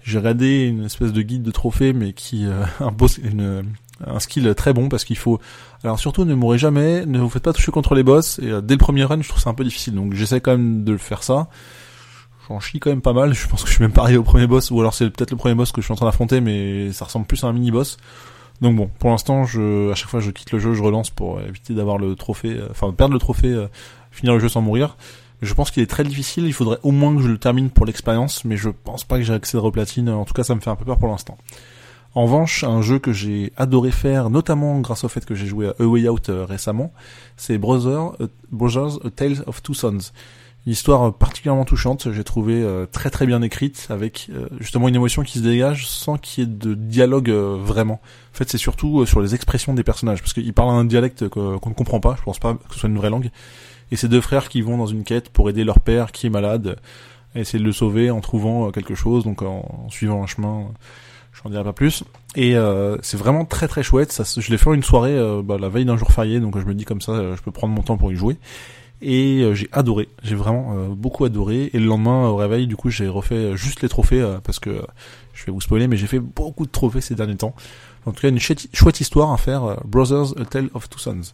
J'ai 0.02 0.18
regardé 0.18 0.64
une 0.64 0.84
espèce 0.84 1.12
de 1.12 1.22
guide 1.22 1.42
de 1.42 1.50
trophées, 1.50 1.92
mais 1.92 2.12
qui 2.12 2.46
une, 3.22 3.64
un 4.06 4.18
skill 4.18 4.54
très 4.54 4.72
bon 4.72 4.88
parce 4.88 5.04
qu'il 5.04 5.18
faut. 5.18 5.40
Alors 5.84 5.98
surtout 5.98 6.24
ne 6.24 6.34
mourrez 6.34 6.58
jamais, 6.58 7.06
ne 7.06 7.18
vous 7.18 7.28
faites 7.28 7.42
pas 7.42 7.52
toucher 7.52 7.72
contre 7.72 7.94
les 7.94 8.02
boss 8.02 8.38
et 8.40 8.50
euh, 8.50 8.60
dès 8.60 8.74
le 8.74 8.78
premier 8.78 9.04
run 9.04 9.22
je 9.22 9.28
trouve 9.28 9.40
ça 9.40 9.50
un 9.50 9.54
peu 9.54 9.64
difficile 9.64 9.94
donc 9.94 10.14
j'essaie 10.14 10.40
quand 10.40 10.52
même 10.52 10.84
de 10.84 10.92
le 10.92 10.98
faire 10.98 11.22
ça. 11.22 11.48
J'en 12.50 12.58
chie 12.58 12.80
quand 12.80 12.90
même 12.90 13.00
pas 13.00 13.12
mal, 13.12 13.32
je 13.32 13.46
pense 13.46 13.62
que 13.62 13.68
je 13.68 13.74
suis 13.74 13.82
même 13.84 13.92
pas 13.92 14.02
arrivé 14.02 14.18
au 14.18 14.24
premier 14.24 14.48
boss 14.48 14.72
ou 14.72 14.80
alors 14.80 14.92
c'est 14.92 15.08
peut-être 15.08 15.30
le 15.30 15.36
premier 15.36 15.54
boss 15.54 15.70
que 15.70 15.80
je 15.80 15.86
suis 15.86 15.92
en 15.92 15.94
train 15.94 16.06
d'affronter 16.06 16.40
mais 16.40 16.90
ça 16.90 17.04
ressemble 17.04 17.24
plus 17.24 17.44
à 17.44 17.46
un 17.46 17.52
mini 17.52 17.70
boss. 17.70 17.96
Donc 18.60 18.74
bon, 18.74 18.90
pour 18.98 19.10
l'instant, 19.10 19.44
je, 19.44 19.92
à 19.92 19.94
chaque 19.94 20.08
fois 20.08 20.18
je 20.18 20.32
quitte 20.32 20.50
le 20.50 20.58
jeu, 20.58 20.74
je 20.74 20.82
relance 20.82 21.10
pour 21.10 21.40
éviter 21.40 21.74
d'avoir 21.74 21.96
le 21.96 22.16
trophée, 22.16 22.56
euh, 22.56 22.66
enfin 22.72 22.92
perdre 22.92 23.14
le 23.14 23.20
trophée, 23.20 23.52
euh, 23.52 23.68
finir 24.10 24.34
le 24.34 24.40
jeu 24.40 24.48
sans 24.48 24.62
mourir. 24.62 24.96
Je 25.42 25.54
pense 25.54 25.70
qu'il 25.70 25.80
est 25.84 25.86
très 25.86 26.02
difficile, 26.02 26.44
il 26.44 26.52
faudrait 26.52 26.78
au 26.82 26.90
moins 26.90 27.14
que 27.14 27.22
je 27.22 27.28
le 27.28 27.38
termine 27.38 27.70
pour 27.70 27.86
l'expérience, 27.86 28.44
mais 28.44 28.56
je 28.56 28.68
pense 28.68 29.04
pas 29.04 29.18
que 29.18 29.22
j'ai 29.22 29.32
accès 29.32 29.56
au 29.56 29.70
platine, 29.70 30.08
en 30.08 30.24
tout 30.24 30.34
cas 30.34 30.42
ça 30.42 30.56
me 30.56 30.60
fait 30.60 30.70
un 30.70 30.76
peu 30.76 30.84
peur 30.84 30.98
pour 30.98 31.08
l'instant. 31.08 31.38
En 32.16 32.24
revanche, 32.24 32.64
un 32.64 32.82
jeu 32.82 32.98
que 32.98 33.12
j'ai 33.12 33.52
adoré 33.56 33.92
faire, 33.92 34.28
notamment 34.28 34.80
grâce 34.80 35.04
au 35.04 35.08
fait 35.08 35.24
que 35.24 35.36
j'ai 35.36 35.46
joué 35.46 35.68
à 35.68 35.74
A 35.78 35.84
Way 35.84 36.08
Out 36.08 36.30
euh, 36.30 36.44
récemment, 36.44 36.92
c'est 37.36 37.58
Brothers, 37.58 38.20
euh, 38.20 38.26
Brothers 38.50 38.98
Tales 39.14 39.44
of 39.46 39.62
Two 39.62 39.74
Sons. 39.74 40.10
Une 40.66 40.72
histoire 40.72 41.14
particulièrement 41.14 41.64
touchante, 41.64 42.12
j'ai 42.12 42.24
trouvé 42.24 42.62
euh, 42.62 42.86
très 42.86 43.08
très 43.10 43.26
bien 43.26 43.40
écrite, 43.42 43.86
avec 43.90 44.30
justement 44.58 44.88
une 44.88 44.94
émotion 44.94 45.22
qui 45.22 45.38
se 45.38 45.42
dégage 45.42 45.88
sans 45.88 46.18
qu'il 46.18 46.44
y 46.44 46.46
ait 46.46 46.50
de 46.50 46.74
dialogue 46.74 47.30
vraiment. 47.30 48.00
En 48.34 48.36
fait, 48.36 48.48
c'est 48.50 48.58
surtout 48.58 49.06
sur 49.06 49.20
les 49.20 49.34
expressions 49.34 49.74
des 49.74 49.84
personnages, 49.84 50.20
parce 50.20 50.32
qu'ils 50.32 50.52
parlent 50.52 50.74
un 50.74 50.84
dialecte 50.84 51.28
qu'on 51.28 51.52
ne 51.52 51.74
comprend 51.74 52.00
pas, 52.00 52.16
je 52.18 52.22
pense 52.22 52.38
pas 52.38 52.54
que 52.54 52.74
ce 52.74 52.80
soit 52.80 52.88
une 52.88 52.98
vraie 52.98 53.10
langue. 53.10 53.30
Et 53.90 53.96
ces 53.96 54.08
deux 54.08 54.20
frères 54.20 54.48
qui 54.48 54.60
vont 54.60 54.76
dans 54.76 54.86
une 54.86 55.02
quête 55.02 55.30
pour 55.30 55.48
aider 55.48 55.64
leur 55.64 55.80
père 55.80 56.12
qui 56.12 56.26
est 56.26 56.30
malade, 56.30 56.76
et 57.34 57.40
essayer 57.40 57.58
de 57.58 57.64
le 57.64 57.72
sauver 57.72 58.10
en 58.10 58.20
trouvant 58.20 58.70
quelque 58.70 58.94
chose, 58.94 59.24
donc 59.24 59.42
en 59.42 59.88
suivant 59.88 60.22
un 60.22 60.26
chemin 60.26 60.66
j'en 61.42 61.50
dirai 61.50 61.64
pas 61.64 61.72
plus. 61.72 62.04
Et 62.36 62.56
euh, 62.56 62.96
c'est 63.02 63.16
vraiment 63.16 63.44
très 63.44 63.68
très 63.68 63.82
chouette. 63.82 64.12
Ça, 64.12 64.24
je 64.40 64.50
l'ai 64.50 64.58
fait 64.58 64.72
une 64.74 64.82
soirée 64.82 65.16
euh, 65.16 65.42
bah, 65.42 65.56
la 65.58 65.68
veille 65.68 65.84
d'un 65.84 65.96
jour 65.96 66.12
férié, 66.12 66.40
donc 66.40 66.58
je 66.58 66.64
me 66.64 66.74
dis 66.74 66.84
comme 66.84 67.00
ça, 67.00 67.12
euh, 67.12 67.36
je 67.36 67.42
peux 67.42 67.50
prendre 67.50 67.74
mon 67.74 67.82
temps 67.82 67.96
pour 67.96 68.12
y 68.12 68.16
jouer. 68.16 68.36
Et 69.02 69.48
j'ai 69.54 69.68
adoré, 69.72 70.08
j'ai 70.22 70.34
vraiment 70.34 70.88
beaucoup 70.88 71.24
adoré. 71.24 71.70
Et 71.72 71.78
le 71.78 71.86
lendemain 71.86 72.28
au 72.28 72.36
réveil, 72.36 72.66
du 72.66 72.76
coup, 72.76 72.90
j'ai 72.90 73.08
refait 73.08 73.56
juste 73.56 73.82
les 73.82 73.88
trophées 73.88 74.22
parce 74.44 74.58
que 74.58 74.82
je 75.32 75.46
vais 75.46 75.52
vous 75.52 75.60
spoiler, 75.60 75.88
mais 75.88 75.96
j'ai 75.96 76.06
fait 76.06 76.18
beaucoup 76.18 76.66
de 76.66 76.70
trophées 76.70 77.00
ces 77.00 77.14
derniers 77.14 77.36
temps. 77.36 77.54
En 78.04 78.12
tout 78.12 78.20
cas, 78.20 78.28
une 78.28 78.38
chouette 78.38 79.00
histoire 79.00 79.32
à 79.32 79.38
faire. 79.38 79.80
Brothers, 79.84 80.38
A 80.38 80.44
Tale 80.44 80.68
of 80.74 80.88
Two 80.90 80.98
Sons. 80.98 81.32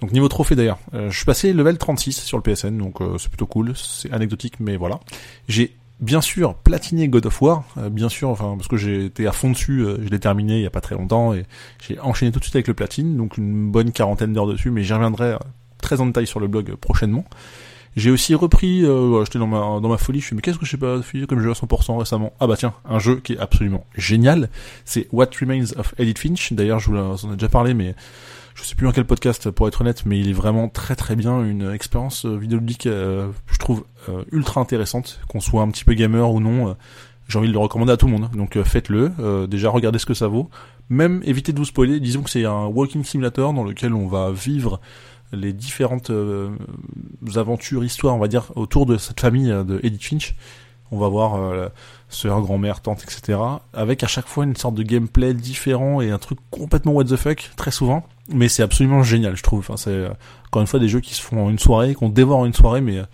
Donc 0.00 0.12
niveau 0.12 0.28
trophée 0.28 0.54
d'ailleurs, 0.54 0.78
je 0.92 1.16
suis 1.16 1.24
passé 1.24 1.52
level 1.52 1.76
36 1.76 2.12
sur 2.22 2.38
le 2.38 2.42
PSN, 2.44 2.78
donc 2.78 2.98
c'est 3.18 3.28
plutôt 3.28 3.46
cool, 3.46 3.72
c'est 3.74 4.12
anecdotique, 4.12 4.60
mais 4.60 4.76
voilà. 4.76 5.00
J'ai 5.48 5.76
bien 6.00 6.20
sûr 6.20 6.54
platiner 6.54 7.08
God 7.08 7.26
of 7.26 7.42
War, 7.42 7.64
euh, 7.76 7.88
bien 7.90 8.08
sûr, 8.08 8.28
enfin 8.28 8.54
parce 8.56 8.68
que 8.68 8.76
j'ai 8.76 9.06
été 9.06 9.26
à 9.26 9.32
fond 9.32 9.50
dessus, 9.50 9.80
euh, 9.80 9.98
je 10.02 10.08
l'ai 10.08 10.20
terminé 10.20 10.56
il 10.56 10.62
y 10.62 10.66
a 10.66 10.70
pas 10.70 10.80
très 10.80 10.94
longtemps 10.94 11.34
et 11.34 11.44
j'ai 11.86 11.98
enchaîné 12.00 12.30
tout 12.30 12.38
de 12.38 12.44
suite 12.44 12.56
avec 12.56 12.68
le 12.68 12.74
platine, 12.74 13.16
donc 13.16 13.36
une 13.36 13.70
bonne 13.70 13.92
quarantaine 13.92 14.32
d'heures 14.32 14.46
dessus, 14.46 14.70
mais 14.70 14.82
j'y 14.82 14.92
reviendrai 14.92 15.32
euh, 15.32 15.38
très 15.88 16.00
en 16.00 16.06
détail 16.06 16.26
sur 16.26 16.40
le 16.40 16.46
blog 16.46 16.74
prochainement. 16.76 17.24
J'ai 17.96 18.10
aussi 18.10 18.34
repris, 18.34 18.84
voilà, 18.84 19.24
j'étais 19.24 19.40
dans 19.40 19.48
ma 19.48 19.80
dans 19.80 19.88
ma 19.88 19.96
folie, 19.96 20.20
je 20.20 20.26
suis 20.26 20.36
mais 20.36 20.42
qu'est-ce 20.42 20.58
que 20.58 20.66
je 20.66 20.70
sais 20.70 20.76
pas 20.76 21.02
fait 21.02 21.26
comme 21.26 21.40
jeu 21.40 21.50
à 21.50 21.54
100% 21.54 21.98
récemment 21.98 22.32
Ah 22.38 22.46
bah 22.46 22.56
tiens, 22.56 22.74
un 22.88 23.00
jeu 23.00 23.16
qui 23.16 23.32
est 23.32 23.38
absolument 23.38 23.84
génial, 23.96 24.50
c'est 24.84 25.08
What 25.10 25.30
Remains 25.40 25.72
of 25.76 25.94
Edith 25.98 26.18
Finch. 26.18 26.52
D'ailleurs, 26.52 26.78
je 26.78 26.90
vous 26.90 26.96
en 26.96 27.32
ai 27.32 27.34
déjà 27.34 27.48
parlé, 27.48 27.74
mais 27.74 27.96
je 28.58 28.64
sais 28.64 28.74
plus 28.74 28.86
dans 28.86 28.92
quel 28.92 29.04
podcast 29.04 29.50
pour 29.50 29.68
être 29.68 29.80
honnête, 29.82 30.04
mais 30.04 30.18
il 30.18 30.30
est 30.30 30.32
vraiment 30.32 30.68
très 30.68 30.96
très 30.96 31.14
bien, 31.14 31.44
une 31.44 31.70
expérience 31.72 32.26
euh, 32.26 32.36
vidéoludique, 32.36 32.86
euh, 32.86 33.28
je 33.46 33.58
trouve 33.58 33.84
euh, 34.08 34.24
ultra 34.32 34.60
intéressante, 34.60 35.20
qu'on 35.28 35.40
soit 35.40 35.62
un 35.62 35.70
petit 35.70 35.84
peu 35.84 35.94
gamer 35.94 36.28
ou 36.28 36.40
non. 36.40 36.76
j'ai 37.28 37.38
envie 37.38 37.48
de 37.48 37.52
le 37.52 37.58
recommander 37.60 37.92
à 37.92 37.96
tout 37.96 38.06
le 38.06 38.12
monde, 38.12 38.30
donc 38.34 38.60
faites-le. 38.62 39.46
déjà 39.46 39.70
regardez 39.70 40.00
ce 40.00 40.06
que 40.06 40.14
ça 40.14 40.26
vaut. 40.26 40.50
Même 40.90 41.22
évitez 41.24 41.52
de 41.52 41.58
vous 41.58 41.66
spoiler. 41.66 42.00
Disons 42.00 42.22
que 42.22 42.30
c'est 42.30 42.46
un 42.46 42.66
walking 42.66 43.04
simulator 43.04 43.52
dans 43.52 43.62
lequel 43.62 43.92
on 43.92 44.08
va 44.08 44.32
vivre 44.32 44.80
les 45.32 45.52
différentes 45.52 46.10
aventures, 47.36 47.84
histoires, 47.84 48.14
on 48.14 48.18
va 48.18 48.28
dire, 48.28 48.52
autour 48.56 48.86
de 48.86 48.96
cette 48.96 49.20
famille 49.20 49.48
de 49.48 49.80
Edith 49.82 50.04
Finch. 50.04 50.34
On 50.90 50.98
va 50.98 51.08
voir 51.08 51.34
euh, 51.34 51.68
sœur, 52.08 52.40
grand-mère, 52.40 52.80
tante, 52.80 53.02
etc. 53.02 53.38
Avec 53.74 54.02
à 54.02 54.06
chaque 54.06 54.26
fois 54.26 54.44
une 54.44 54.56
sorte 54.56 54.74
de 54.74 54.82
gameplay 54.82 55.34
différent 55.34 56.00
et 56.00 56.10
un 56.10 56.18
truc 56.18 56.38
complètement 56.50 56.92
what 56.92 57.04
the 57.04 57.16
fuck, 57.16 57.50
très 57.56 57.70
souvent. 57.70 58.06
Mais 58.32 58.48
c'est 58.48 58.62
absolument 58.62 59.02
génial, 59.02 59.36
je 59.36 59.42
trouve. 59.42 59.60
Enfin, 59.60 59.76
c'est 59.76 59.90
euh, 59.90 60.10
encore 60.46 60.62
une 60.62 60.68
fois 60.68 60.80
des 60.80 60.88
jeux 60.88 61.00
qui 61.00 61.14
se 61.14 61.22
font 61.22 61.46
en 61.46 61.50
une 61.50 61.58
soirée, 61.58 61.94
qu'on 61.94 62.08
dévore 62.08 62.38
en 62.38 62.46
une 62.46 62.54
soirée, 62.54 62.80
mais 62.80 62.98
euh, 62.98 63.04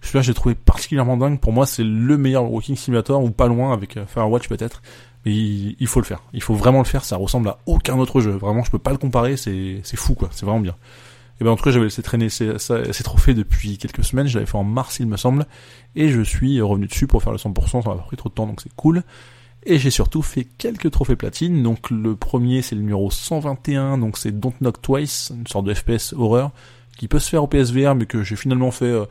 celui-là 0.00 0.22
j'ai 0.22 0.34
trouvé 0.34 0.54
particulièrement 0.54 1.16
dingue. 1.16 1.38
Pour 1.38 1.52
moi, 1.52 1.66
c'est 1.66 1.84
le 1.84 2.16
meilleur 2.16 2.50
Walking 2.50 2.76
Simulator 2.76 3.22
ou 3.22 3.30
pas 3.30 3.46
loin 3.46 3.72
avec 3.72 3.96
euh, 3.96 4.06
Firewatch 4.06 4.48
peut-être. 4.48 4.82
Mais 5.24 5.32
il, 5.32 5.86
faut 5.86 6.00
le 6.00 6.04
faire. 6.04 6.20
Il 6.32 6.42
faut 6.42 6.54
vraiment 6.54 6.78
le 6.78 6.84
faire. 6.84 7.04
Ça 7.04 7.16
ressemble 7.16 7.48
à 7.48 7.58
aucun 7.66 7.96
autre 7.96 8.20
jeu. 8.20 8.32
Vraiment, 8.32 8.64
je 8.64 8.72
peux 8.72 8.80
pas 8.80 8.90
le 8.90 8.96
comparer. 8.98 9.36
C'est 9.36 9.80
fou 9.94 10.14
quoi. 10.14 10.28
C'est 10.32 10.44
vraiment 10.44 10.58
bien. 10.58 10.74
Et 11.42 11.44
ben 11.44 11.50
en 11.50 11.56
tout 11.56 11.64
cas, 11.64 11.72
j'avais 11.72 11.86
laissé 11.86 12.02
traîner 12.02 12.28
ces, 12.28 12.54
trophées 13.02 13.34
depuis 13.34 13.76
quelques 13.76 14.04
semaines. 14.04 14.28
Je 14.28 14.34
l'avais 14.34 14.46
fait 14.46 14.56
en 14.56 14.62
mars, 14.62 15.00
il 15.00 15.08
me 15.08 15.16
semble, 15.16 15.44
et 15.96 16.08
je 16.08 16.22
suis 16.22 16.60
revenu 16.60 16.86
dessus 16.86 17.08
pour 17.08 17.20
faire 17.20 17.32
le 17.32 17.38
100%. 17.38 17.82
Ça 17.82 17.88
m'a 17.88 17.96
pris 17.96 18.16
trop 18.16 18.28
de 18.28 18.34
temps, 18.34 18.46
donc 18.46 18.60
c'est 18.60 18.72
cool. 18.76 19.02
Et 19.64 19.80
j'ai 19.80 19.90
surtout 19.90 20.22
fait 20.22 20.44
quelques 20.44 20.92
trophées 20.92 21.16
platine. 21.16 21.64
Donc 21.64 21.90
le 21.90 22.14
premier 22.14 22.62
c'est 22.62 22.76
le 22.76 22.82
numéro 22.82 23.10
121, 23.10 23.98
donc 23.98 24.18
c'est 24.18 24.30
Don't 24.30 24.54
Knock 24.60 24.80
Twice, 24.80 25.32
une 25.36 25.48
sorte 25.48 25.64
de 25.64 25.74
FPS 25.74 26.12
horreur, 26.16 26.52
qui 26.96 27.08
peut 27.08 27.18
se 27.18 27.28
faire 27.28 27.42
au 27.42 27.48
PSVR, 27.48 27.96
mais 27.96 28.06
que 28.06 28.22
j'ai 28.22 28.36
finalement 28.36 28.70
fait 28.70 28.84
euh, 28.84 29.06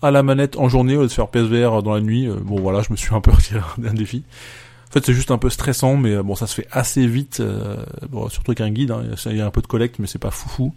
à 0.00 0.10
la 0.10 0.22
manette 0.22 0.56
en 0.56 0.70
journée 0.70 0.96
au 0.96 1.02
lieu 1.02 1.08
de 1.08 1.12
faire 1.12 1.28
PSVR 1.28 1.82
dans 1.82 1.92
la 1.92 2.00
nuit. 2.00 2.26
Euh, 2.26 2.36
bon 2.40 2.62
voilà, 2.62 2.80
je 2.80 2.92
me 2.92 2.96
suis 2.96 3.14
un 3.14 3.20
peu 3.20 3.30
retiré 3.30 3.60
d'un 3.76 3.92
défi. 3.92 4.24
En 4.88 4.92
fait 4.94 5.04
c'est 5.04 5.12
juste 5.12 5.30
un 5.30 5.38
peu 5.38 5.50
stressant, 5.50 5.98
mais 5.98 6.14
euh, 6.14 6.22
bon 6.22 6.34
ça 6.34 6.46
se 6.46 6.54
fait 6.54 6.68
assez 6.70 7.06
vite, 7.06 7.42
bon, 8.08 8.30
surtout 8.30 8.52
avec 8.52 8.62
un 8.62 8.70
guide, 8.70 8.90
hein. 8.90 9.02
il 9.26 9.36
y 9.36 9.42
a 9.42 9.46
un 9.46 9.50
peu 9.50 9.60
de 9.60 9.66
collecte, 9.66 9.98
mais 9.98 10.06
c'est 10.06 10.18
pas 10.18 10.30
foufou. 10.30 10.72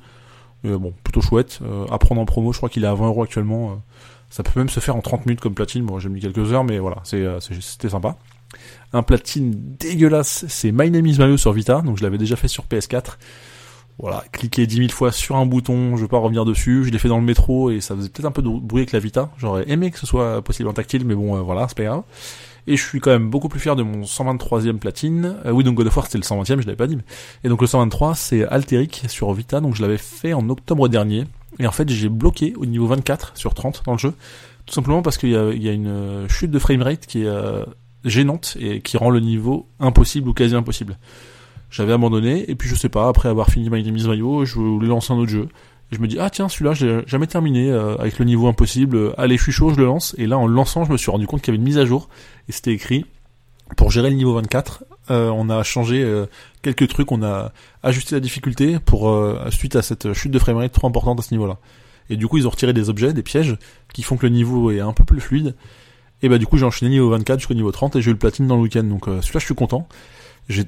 Bon, 0.63 0.93
plutôt 1.03 1.21
chouette. 1.21 1.59
à 1.91 1.97
prendre 1.97 2.21
en 2.21 2.25
promo, 2.25 2.51
je 2.51 2.57
crois 2.57 2.69
qu'il 2.69 2.83
est 2.83 2.87
à 2.87 2.93
20 2.93 3.07
euros 3.07 3.23
actuellement. 3.23 3.81
ça 4.29 4.43
peut 4.43 4.59
même 4.59 4.69
se 4.69 4.79
faire 4.79 4.95
en 4.95 5.01
30 5.01 5.25
minutes 5.25 5.39
comme 5.39 5.53
platine. 5.53 5.85
Bon, 5.85 5.99
j'ai 5.99 6.09
mis 6.09 6.19
quelques 6.19 6.51
heures, 6.51 6.63
mais 6.63 6.79
voilà, 6.79 6.97
c'était 7.03 7.89
sympa 7.89 8.17
un 8.93 9.03
platine 9.03 9.75
dégueulasse, 9.79 10.45
c'est 10.47 10.71
My 10.71 10.89
Name 10.89 11.05
is 11.05 11.17
Mario 11.17 11.37
sur 11.37 11.51
Vita, 11.51 11.81
donc 11.81 11.97
je 11.97 12.03
l'avais 12.03 12.17
déjà 12.17 12.35
fait 12.35 12.47
sur 12.47 12.65
PS4. 12.65 13.17
Voilà, 13.99 14.23
cliquer 14.31 14.67
10 14.67 14.75
000 14.75 14.89
fois 14.89 15.11
sur 15.11 15.37
un 15.37 15.47
bouton, 15.47 15.97
je 15.97 16.03
vais 16.03 16.07
pas 16.07 16.19
revenir 16.19 16.45
dessus, 16.45 16.83
je 16.85 16.91
l'ai 16.91 16.99
fait 16.99 17.07
dans 17.07 17.17
le 17.17 17.25
métro 17.25 17.71
et 17.71 17.81
ça 17.81 17.95
faisait 17.95 18.09
peut-être 18.09 18.25
un 18.25 18.31
peu 18.31 18.43
de 18.43 18.49
bruit 18.49 18.81
avec 18.81 18.91
la 18.91 18.99
Vita. 18.99 19.31
J'aurais 19.37 19.67
aimé 19.69 19.89
que 19.89 19.97
ce 19.97 20.05
soit 20.05 20.43
possible 20.43 20.69
en 20.69 20.73
tactile, 20.73 21.03
mais 21.03 21.15
bon, 21.15 21.35
euh, 21.35 21.39
voilà, 21.39 21.67
c'est 21.67 21.77
pas 21.77 21.83
grave. 21.83 22.03
Et 22.67 22.77
je 22.77 22.85
suis 22.85 22.99
quand 22.99 23.09
même 23.09 23.29
beaucoup 23.29 23.49
plus 23.49 23.59
fier 23.59 23.75
de 23.75 23.81
mon 23.81 24.03
123e 24.03 24.77
platine. 24.77 25.37
Euh, 25.45 25.51
oui, 25.51 25.63
donc 25.63 25.75
God 25.75 25.87
of 25.87 25.97
War 25.97 26.05
c'était 26.05 26.19
le 26.19 26.23
120e, 26.23 26.61
je 26.61 26.67
l'avais 26.67 26.75
pas 26.75 26.85
dit. 26.85 26.97
Et 27.43 27.49
donc 27.49 27.59
le 27.59 27.65
123 27.65 28.13
c'est 28.13 28.45
Alteric 28.45 29.05
sur 29.07 29.33
Vita, 29.33 29.61
donc 29.61 29.73
je 29.73 29.81
l'avais 29.81 29.97
fait 29.97 30.33
en 30.33 30.47
octobre 30.49 30.89
dernier. 30.89 31.23
Et 31.57 31.65
en 31.65 31.71
fait 31.71 31.89
j'ai 31.89 32.09
bloqué 32.09 32.53
au 32.55 32.67
niveau 32.67 32.85
24 32.85 33.31
sur 33.33 33.55
30 33.55 33.81
dans 33.85 33.93
le 33.93 33.97
jeu. 33.97 34.13
Tout 34.67 34.75
simplement 34.75 35.01
parce 35.01 35.17
qu'il 35.17 35.29
y 35.29 35.35
a, 35.35 35.71
une 35.71 35.87
euh, 35.87 36.27
chute 36.27 36.51
de 36.51 36.59
framerate 36.59 37.07
qui 37.07 37.23
est 37.23 37.31
gênante 38.05 38.57
et 38.59 38.81
qui 38.81 38.97
rend 38.97 39.09
le 39.09 39.21
niveau 39.21 39.67
impossible 39.79 40.29
ou 40.29 40.33
quasi 40.33 40.53
impossible. 40.53 40.97
J'avais 41.69 41.93
abandonné 41.93 42.49
et 42.49 42.55
puis 42.55 42.69
je 42.69 42.75
sais 42.75 42.89
pas, 42.89 43.07
après 43.09 43.29
avoir 43.29 43.49
fini 43.49 43.69
My 43.69 43.83
Name 43.83 44.01
Mario, 44.05 44.45
je 44.45 44.55
voulais 44.55 44.87
lancer 44.87 45.13
un 45.13 45.17
autre 45.17 45.31
jeu. 45.31 45.49
Et 45.91 45.95
je 45.95 46.01
me 46.01 46.07
dis 46.07 46.17
ah 46.19 46.29
tiens 46.29 46.49
celui-là 46.49 46.73
j'ai 46.73 47.01
jamais 47.07 47.27
terminé 47.27 47.69
euh, 47.69 47.95
avec 47.97 48.19
le 48.19 48.25
niveau 48.25 48.47
impossible. 48.47 49.13
Allez 49.17 49.37
je 49.37 49.43
suis 49.43 49.51
chaud 49.51 49.69
je 49.69 49.77
le 49.77 49.85
lance 49.85 50.15
et 50.17 50.27
là 50.27 50.37
en 50.37 50.47
le 50.47 50.53
lançant 50.53 50.85
je 50.85 50.91
me 50.91 50.97
suis 50.97 51.11
rendu 51.11 51.27
compte 51.27 51.41
qu'il 51.41 51.53
y 51.53 51.55
avait 51.55 51.59
une 51.61 51.67
mise 51.67 51.77
à 51.77 51.85
jour 51.85 52.09
et 52.49 52.51
c'était 52.51 52.73
écrit 52.73 53.05
pour 53.75 53.91
gérer 53.91 54.09
le 54.09 54.15
niveau 54.15 54.33
24 54.33 54.85
euh, 55.09 55.29
on 55.29 55.49
a 55.49 55.63
changé 55.63 56.03
euh, 56.03 56.25
quelques 56.61 56.89
trucs, 56.89 57.11
on 57.13 57.23
a 57.23 57.53
ajusté 57.83 58.15
la 58.15 58.19
difficulté 58.19 58.79
pour 58.79 59.13
suite 59.49 59.77
à 59.77 59.81
cette 59.81 60.13
chute 60.13 60.31
de 60.31 60.39
framerate 60.39 60.73
trop 60.73 60.87
importante 60.87 61.19
à 61.19 61.23
ce 61.23 61.33
niveau-là. 61.33 61.57
Et 62.09 62.17
du 62.17 62.27
coup 62.27 62.37
ils 62.37 62.47
ont 62.47 62.49
retiré 62.49 62.73
des 62.73 62.89
objets, 62.89 63.13
des 63.13 63.23
pièges 63.23 63.57
qui 63.93 64.03
font 64.03 64.17
que 64.17 64.25
le 64.25 64.33
niveau 64.33 64.71
est 64.71 64.81
un 64.81 64.93
peu 64.93 65.05
plus 65.05 65.21
fluide 65.21 65.55
et 66.21 66.29
bah 66.29 66.37
du 66.37 66.47
coup 66.47 66.57
j'ai 66.57 66.65
enchaîné 66.65 66.91
niveau 66.91 67.09
24 67.09 67.39
jusqu'au 67.39 67.53
niveau 67.53 67.71
30 67.71 67.95
et 67.95 68.01
j'ai 68.01 68.09
eu 68.09 68.13
le 68.13 68.19
platine 68.19 68.47
dans 68.47 68.55
le 68.55 68.63
week-end. 68.63 68.83
Donc 68.83 69.07
euh, 69.07 69.21
celui-là 69.21 69.39
je 69.39 69.45
suis 69.45 69.55
content. 69.55 69.87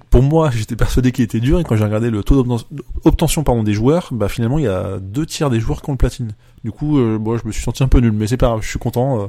Pour 0.10 0.24
moi 0.24 0.50
j'étais 0.54 0.76
persuadé 0.76 1.12
qu'il 1.12 1.24
était 1.24 1.40
dur 1.40 1.60
et 1.60 1.64
quand 1.64 1.76
j'ai 1.76 1.84
regardé 1.84 2.10
le 2.10 2.24
taux 2.24 2.44
d'obtention 2.44 3.44
pardon 3.44 3.64
des 3.64 3.74
joueurs, 3.74 4.10
bah 4.12 4.30
finalement 4.30 4.60
il 4.60 4.66
y 4.66 4.68
a 4.68 5.00
deux 5.00 5.26
tiers 5.26 5.50
des 5.50 5.60
joueurs 5.60 5.82
qui 5.82 5.90
ont 5.90 5.94
le 5.94 5.98
platine. 5.98 6.32
Du 6.64 6.72
coup 6.72 6.98
euh, 7.00 7.20
je 7.42 7.48
me 7.48 7.52
suis 7.52 7.64
senti 7.64 7.84
un 7.84 7.88
peu 7.88 8.00
nul 8.00 8.12
mais 8.12 8.28
c'est 8.28 8.38
pas 8.38 8.48
grave, 8.48 8.62
je 8.62 8.70
suis 8.70 8.80
content 8.80 9.22
euh, 9.22 9.28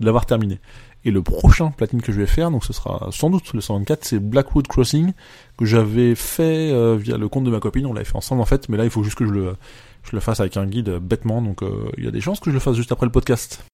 de 0.00 0.06
l'avoir 0.06 0.26
terminé. 0.26 0.60
Et 1.04 1.10
le 1.10 1.22
prochain 1.22 1.70
platine 1.70 2.02
que 2.02 2.12
je 2.12 2.20
vais 2.20 2.26
faire, 2.26 2.50
donc 2.50 2.64
ce 2.64 2.72
sera 2.72 3.08
sans 3.12 3.30
doute 3.30 3.52
le 3.54 3.60
124, 3.60 4.04
c'est 4.04 4.18
Blackwood 4.18 4.66
Crossing 4.66 5.12
que 5.56 5.64
j'avais 5.64 6.14
fait 6.14 6.72
euh, 6.72 6.96
via 6.96 7.16
le 7.16 7.28
compte 7.28 7.44
de 7.44 7.50
ma 7.50 7.60
copine. 7.60 7.86
On 7.86 7.92
l'avait 7.92 8.04
fait 8.04 8.16
ensemble 8.16 8.42
en 8.42 8.46
fait, 8.46 8.68
mais 8.68 8.76
là 8.76 8.84
il 8.84 8.90
faut 8.90 9.02
juste 9.02 9.16
que 9.16 9.26
je 9.26 9.32
le 9.32 9.56
je 10.04 10.16
le 10.16 10.20
fasse 10.20 10.40
avec 10.40 10.56
un 10.56 10.66
guide 10.66 10.98
bêtement. 10.98 11.42
Donc 11.42 11.60
il 11.96 12.04
y 12.04 12.08
a 12.08 12.10
des 12.10 12.20
chances 12.20 12.40
que 12.40 12.50
je 12.50 12.54
le 12.54 12.60
fasse 12.60 12.76
juste 12.76 12.92
après 12.92 13.06
le 13.06 13.12
podcast. 13.12 13.64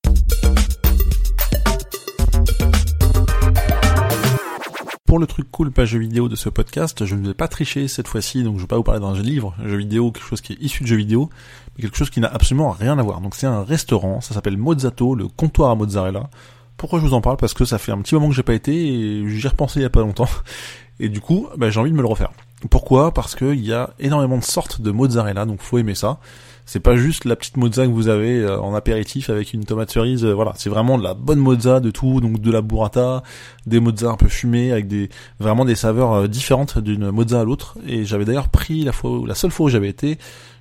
Pour 5.15 5.21
le 5.21 5.29
truc 5.29 5.49
cool 5.53 5.71
page 5.71 5.91
jeu 5.91 6.01
vidéo 6.01 6.29
de 6.29 6.35
ce 6.35 6.49
podcast, 6.49 7.05
je 7.05 7.15
ne 7.15 7.29
vais 7.29 7.35
pas 7.35 7.47
tricher 7.47 7.87
cette 7.87 8.09
fois-ci, 8.09 8.43
donc 8.43 8.57
je 8.57 8.63
vais 8.63 8.67
pas 8.67 8.75
vous 8.75 8.83
parler 8.83 9.01
d'un 9.01 9.15
livre, 9.15 9.55
jeu 9.65 9.77
vidéo, 9.77 10.11
quelque 10.11 10.27
chose 10.27 10.41
qui 10.41 10.55
est 10.55 10.61
issu 10.61 10.83
de 10.83 10.89
jeu 10.89 10.97
vidéo, 10.97 11.31
mais 11.77 11.83
quelque 11.83 11.97
chose 11.97 12.11
qui 12.11 12.19
n'a 12.19 12.27
absolument 12.27 12.73
rien 12.73 12.99
à 12.99 13.03
voir. 13.05 13.21
Donc 13.21 13.37
c'est 13.37 13.47
un 13.47 13.63
restaurant, 13.63 14.21
ça 14.21 14.35
s'appelle 14.35 14.57
Mozzato, 14.57 15.15
le 15.15 15.29
comptoir 15.29 15.71
à 15.71 15.77
mozzarella. 15.77 16.31
Pourquoi 16.77 16.99
je 16.99 17.05
vous 17.05 17.15
en 17.15 17.21
parle? 17.21 17.37
Parce 17.37 17.55
que 17.55 17.65
ça 17.65 17.79
fait 17.79 17.93
un 17.93 17.99
petit 17.99 18.17
moment 18.17 18.29
que 18.29 18.35
j'ai 18.35 18.43
pas 18.43 18.55
été 18.55 18.73
et 18.75 19.29
j'y 19.29 19.47
ai 19.47 19.49
repensé 19.49 19.79
il 19.79 19.83
y 19.85 19.87
a 19.87 19.89
pas 19.89 20.01
longtemps. 20.01 20.27
Et 20.99 21.09
du 21.09 21.21
coup, 21.21 21.47
bah, 21.57 21.71
j'ai 21.71 21.79
envie 21.79 21.93
de 21.93 21.97
me 21.97 22.03
le 22.03 22.09
refaire. 22.09 22.33
Pourquoi? 22.69 23.15
Parce 23.15 23.37
qu'il 23.37 23.65
y 23.65 23.73
a 23.73 23.91
énormément 24.01 24.39
de 24.39 24.43
sortes 24.43 24.81
de 24.81 24.91
mozzarella, 24.91 25.47
donc 25.47 25.61
faut 25.61 25.79
aimer 25.79 25.95
ça. 25.95 26.19
C'est 26.67 26.81
pas 26.81 26.97
juste 26.97 27.27
la 27.27 27.37
petite 27.37 27.59
mozza 27.59 27.87
que 27.87 27.91
vous 27.91 28.09
avez 28.09 28.41
euh, 28.41 28.59
en 28.59 28.75
apéritif 28.75 29.29
avec 29.29 29.53
une 29.53 29.65
tomate 29.65 29.91
cerise, 29.91 30.25
euh, 30.25 30.33
voilà. 30.33 30.53
C'est 30.57 30.71
vraiment 30.71 30.97
de 30.97 31.03
la 31.03 31.13
bonne 31.13 31.39
mozza 31.39 31.81
de 31.81 31.91
tout, 31.91 32.21
donc 32.21 32.41
de 32.41 32.51
la 32.51 32.63
burrata, 32.63 33.23
des 33.67 33.81
mozzas 33.81 34.09
un 34.09 34.17
peu 34.17 34.29
fumées 34.29 34.73
avec 34.73 34.89
des 34.89 35.11
vraiment 35.39 35.67
des 35.67 35.75
saveurs 35.75 36.13
euh, 36.13 36.27
différentes 36.27 36.79
d'une 36.79 37.11
mozza 37.11 37.41
à 37.41 37.45
l'autre. 37.45 37.77
Et 37.87 38.07
j'avais 38.07 38.25
d'ailleurs 38.25 38.49
pris 38.49 38.83
la 38.83 38.93
fois, 38.93 39.21
la 39.27 39.35
seule 39.35 39.51
fois 39.51 39.67
où 39.67 39.69
j'avais 39.69 39.89
été, 39.89 40.19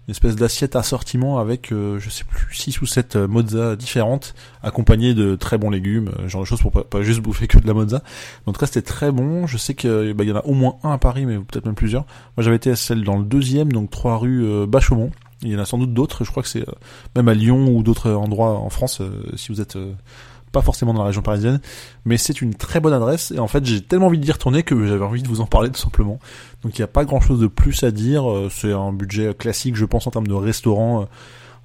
une 0.07 0.12
espèce 0.12 0.36
d'assiette 0.36 0.75
assortiment 0.75 1.39
avec 1.39 1.69
je 1.72 2.10
sais 2.10 2.25
plus 2.25 2.53
6 2.53 2.81
ou 2.81 2.86
7 2.86 3.15
mozza 3.15 3.77
différentes 3.77 4.36
accompagnées 4.62 5.13
de 5.13 5.38
très 5.38 5.57
bons 5.57 5.69
légumes 5.69 6.12
genre 6.27 6.41
de 6.41 6.45
choses 6.45 6.60
pour 6.60 6.72
pas, 6.74 7.01
juste 7.03 7.22
bouffer 7.22 7.48
que 7.48 7.57
de 7.57 7.65
la 7.65 7.74
mozza 7.74 8.03
en 8.45 8.51
tout 8.51 8.65
c'était 8.65 8.81
très 8.81 9.13
bon 9.13 9.48
je 9.48 9.57
sais 9.57 9.75
qu'il 9.75 10.13
bah, 10.13 10.25
y 10.25 10.31
en 10.33 10.36
a 10.36 10.43
au 10.43 10.55
moins 10.55 10.75
un 10.83 10.91
à 10.91 10.98
Paris 10.98 11.25
mais 11.25 11.38
peut-être 11.38 11.65
même 11.65 11.75
plusieurs 11.75 12.03
moi 12.36 12.43
j'avais 12.43 12.57
été 12.57 12.69
à 12.69 12.75
celle 12.75 13.05
dans 13.05 13.17
le 13.17 13.24
deuxième 13.24 13.72
donc 13.72 13.91
3 13.91 14.17
rue 14.17 14.43
euh, 14.43 14.65
Bachaumont 14.65 15.10
il 15.43 15.51
y 15.51 15.55
en 15.55 15.59
a 15.59 15.65
sans 15.65 15.77
doute 15.77 15.93
d'autres. 15.93 16.23
Je 16.23 16.31
crois 16.31 16.43
que 16.43 16.50
c'est 16.50 16.67
euh, 16.67 16.73
même 17.15 17.27
à 17.27 17.33
Lyon 17.33 17.67
ou 17.67 17.83
d'autres 17.83 18.12
endroits 18.12 18.57
en 18.57 18.69
France, 18.69 19.01
euh, 19.01 19.12
si 19.35 19.50
vous 19.51 19.62
êtes 19.62 19.75
euh, 19.75 19.93
pas 20.51 20.62
forcément 20.62 20.93
dans 20.93 21.01
la 21.01 21.07
région 21.07 21.21
parisienne. 21.21 21.59
Mais 22.05 22.17
c'est 22.17 22.41
une 22.41 22.55
très 22.55 22.79
bonne 22.79 22.93
adresse. 22.93 23.31
Et 23.31 23.39
en 23.39 23.47
fait, 23.47 23.65
j'ai 23.65 23.81
tellement 23.81 24.07
envie 24.07 24.19
d'y 24.19 24.31
retourner 24.31 24.63
que 24.63 24.88
j'avais 24.88 25.03
envie 25.03 25.23
de 25.23 25.27
vous 25.27 25.41
en 25.41 25.45
parler 25.45 25.69
tout 25.69 25.79
simplement. 25.79 26.19
Donc 26.63 26.77
il 26.77 26.81
n'y 26.81 26.85
a 26.85 26.88
pas 26.88 27.05
grand-chose 27.05 27.39
de 27.39 27.47
plus 27.47 27.83
à 27.83 27.91
dire. 27.91 28.25
C'est 28.50 28.71
un 28.71 28.93
budget 28.93 29.33
classique, 29.33 29.75
je 29.75 29.85
pense, 29.85 30.07
en 30.07 30.12
termes 30.12 30.27
de 30.27 30.33
restaurant. 30.33 31.07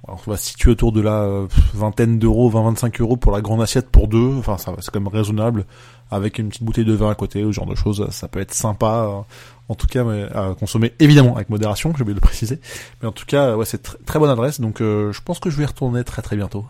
On 0.07 0.15
va 0.31 0.37
se 0.37 0.47
situer 0.47 0.71
autour 0.71 0.91
de 0.91 1.01
la 1.01 1.45
vingtaine 1.73 2.19
d'euros, 2.19 2.49
20-25 2.51 3.01
euros 3.01 3.17
pour 3.17 3.31
la 3.31 3.41
grande 3.41 3.61
assiette 3.61 3.89
pour 3.89 4.07
deux. 4.07 4.35
Enfin, 4.37 4.57
ça 4.57 4.73
c'est 4.79 4.91
quand 4.91 4.99
même 4.99 5.09
raisonnable. 5.09 5.65
Avec 6.11 6.39
une 6.39 6.49
petite 6.49 6.63
bouteille 6.63 6.85
de 6.85 6.93
vin 6.93 7.11
à 7.11 7.15
côté, 7.15 7.43
ce 7.43 7.51
genre 7.51 7.67
de 7.67 7.75
choses, 7.75 8.07
ça 8.09 8.27
peut 8.27 8.39
être 8.39 8.53
sympa 8.53 9.25
en 9.69 9.75
tout 9.75 9.85
cas, 9.85 10.03
à 10.33 10.55
consommer 10.59 10.93
évidemment 10.99 11.35
avec 11.35 11.49
modération, 11.49 11.93
j'ai 11.95 12.01
oublié 12.01 12.15
de 12.15 12.19
le 12.19 12.25
préciser. 12.25 12.59
Mais 13.01 13.07
en 13.07 13.11
tout 13.11 13.25
cas, 13.25 13.55
ouais, 13.55 13.65
c'est 13.65 14.03
très 14.05 14.19
bonne 14.19 14.29
adresse, 14.29 14.59
donc 14.59 14.81
euh, 14.81 15.13
je 15.13 15.21
pense 15.21 15.39
que 15.39 15.49
je 15.49 15.57
vais 15.57 15.65
retourner 15.65 16.03
très 16.03 16.21
très 16.21 16.35
bientôt. 16.35 16.65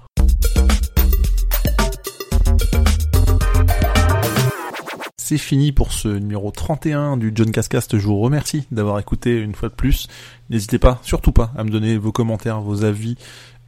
C'est 5.29 5.37
fini 5.37 5.71
pour 5.71 5.91
ce 5.91 6.07
numéro 6.07 6.49
31 6.49 7.15
du 7.15 7.31
John 7.35 7.51
Cascast. 7.51 7.99
Je 7.99 8.07
vous 8.07 8.17
remercie 8.19 8.65
d'avoir 8.71 8.97
écouté 8.97 9.37
une 9.37 9.53
fois 9.53 9.69
de 9.69 9.75
plus. 9.75 10.07
N'hésitez 10.49 10.79
pas, 10.79 10.99
surtout 11.03 11.31
pas, 11.31 11.51
à 11.55 11.63
me 11.63 11.69
donner 11.69 11.99
vos 11.99 12.11
commentaires, 12.11 12.61
vos 12.61 12.83
avis 12.83 13.15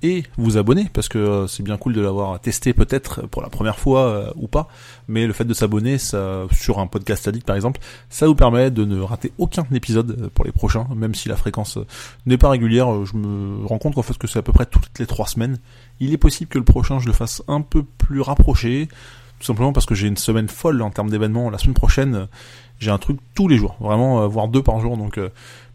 et 0.02 0.24
vous 0.38 0.58
abonner 0.58 0.90
parce 0.92 1.08
que 1.08 1.20
euh, 1.20 1.46
c'est 1.46 1.62
bien 1.62 1.78
cool 1.78 1.94
de 1.94 2.02
l'avoir 2.02 2.40
testé 2.40 2.74
peut-être 2.74 3.28
pour 3.28 3.44
la 3.44 3.50
première 3.50 3.78
fois 3.78 4.08
euh, 4.08 4.32
ou 4.38 4.48
pas, 4.48 4.70
mais 5.08 5.28
le 5.28 5.34
fait 5.34 5.46
de 5.46 5.54
s'abonner 5.54 6.00
sur 6.00 6.80
un 6.80 6.88
podcast 6.88 7.28
addict 7.28 7.46
par 7.46 7.56
exemple, 7.56 7.80
ça 8.10 8.26
vous 8.26 8.34
permet 8.34 8.72
de 8.72 8.84
ne 8.84 9.00
rater 9.00 9.32
aucun 9.38 9.68
épisode 9.72 10.18
euh, 10.20 10.30
pour 10.34 10.46
les 10.46 10.52
prochains, 10.52 10.88
même 10.96 11.14
si 11.14 11.30
la 11.30 11.36
fréquence 11.36 11.78
n'est 12.26 12.40
pas 12.40 12.50
régulière. 12.50 13.06
Je 13.06 13.16
me 13.16 13.68
rends 13.68 13.78
compte 13.78 13.94
qu'en 13.94 14.02
fait 14.02 14.18
que 14.18 14.26
c'est 14.26 14.40
à 14.40 14.42
peu 14.42 14.52
près 14.52 14.66
toutes 14.66 14.98
les 14.98 15.06
trois 15.06 15.28
semaines. 15.28 15.60
Il 16.00 16.12
est 16.12 16.18
possible 16.18 16.50
que 16.50 16.58
le 16.58 16.66
prochain 16.66 16.98
je 16.98 17.06
le 17.06 17.14
fasse 17.14 17.44
un 17.48 17.62
peu 17.62 17.84
plus 17.84 18.22
rapproché, 18.22 18.88
tout 19.42 19.48
simplement 19.48 19.74
parce 19.74 19.86
que 19.86 19.96
j'ai 19.96 20.08
une 20.08 20.18
semaine 20.18 20.48
folle 20.48 20.82
en 20.82 20.92
termes 20.92 21.10
d'événements. 21.10 21.50
La 21.50 21.58
semaine 21.58 21.74
prochaine, 21.74 22.28
j'ai 22.80 22.92
un 22.92 23.00
truc 23.00 23.18
tous 23.34 23.48
les 23.48 23.58
jours, 23.58 23.76
vraiment 23.80 24.28
voire 24.28 24.48
deux 24.48 24.62
par 24.62 24.80
jour, 24.80 24.96
donc 24.98 25.20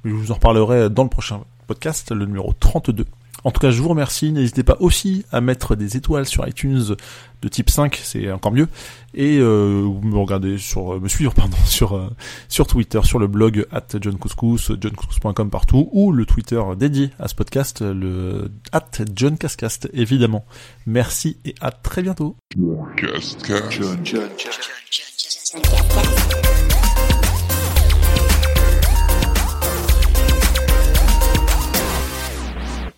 je 0.04 0.11
vous 0.11 0.30
en 0.30 0.35
reparlerai 0.35 0.88
dans 0.88 1.02
le 1.02 1.08
prochain 1.08 1.40
podcast, 1.66 2.12
le 2.12 2.26
numéro 2.26 2.52
32. 2.58 3.06
En 3.45 3.50
tout 3.50 3.61
cas, 3.61 3.71
je 3.71 3.81
vous 3.81 3.88
remercie. 3.88 4.33
N'hésitez 4.33 4.62
pas 4.62 4.76
aussi 4.81 5.25
à 5.31 5.40
mettre 5.40 5.76
des 5.76 5.97
étoiles 5.97 6.26
sur 6.26 6.47
iTunes 6.49 6.97
de 7.43 7.49
type 7.49 7.71
5, 7.71 7.95
c'est 8.02 8.31
encore 8.33 8.52
mieux. 8.52 8.66
Et 9.14 9.38
euh, 9.38 9.83
vous 9.85 10.00
me 10.02 10.19
regardez 10.19 10.59
sur, 10.59 11.00
me 11.00 11.09
suivre 11.09 11.35
pardon 11.37 11.57
sur 11.64 11.95
euh, 11.95 12.09
sur 12.49 12.66
Twitter, 12.66 13.00
sur 13.05 13.19
le 13.19 13.26
blog 13.26 13.66
at 13.71 13.87
johncouscous, 14.00 14.73
johncouscous.com 14.81 15.50
partout, 15.50 15.88
ou 15.93 16.12
le 16.12 16.25
Twitter 16.26 16.61
dédié 16.76 17.11
à 17.19 17.28
ce 17.28 17.35
podcast, 17.35 17.83
le 17.83 18.50
at 18.73 18.90
johncascast 19.14 19.90
évidemment. 19.93 20.45
Merci 20.87 21.38
et 21.45 21.55
à 21.61 21.71
très 21.71 22.02
bientôt. 22.02 22.37
John, 22.57 23.71
John, 23.71 23.99
John, 24.05 24.28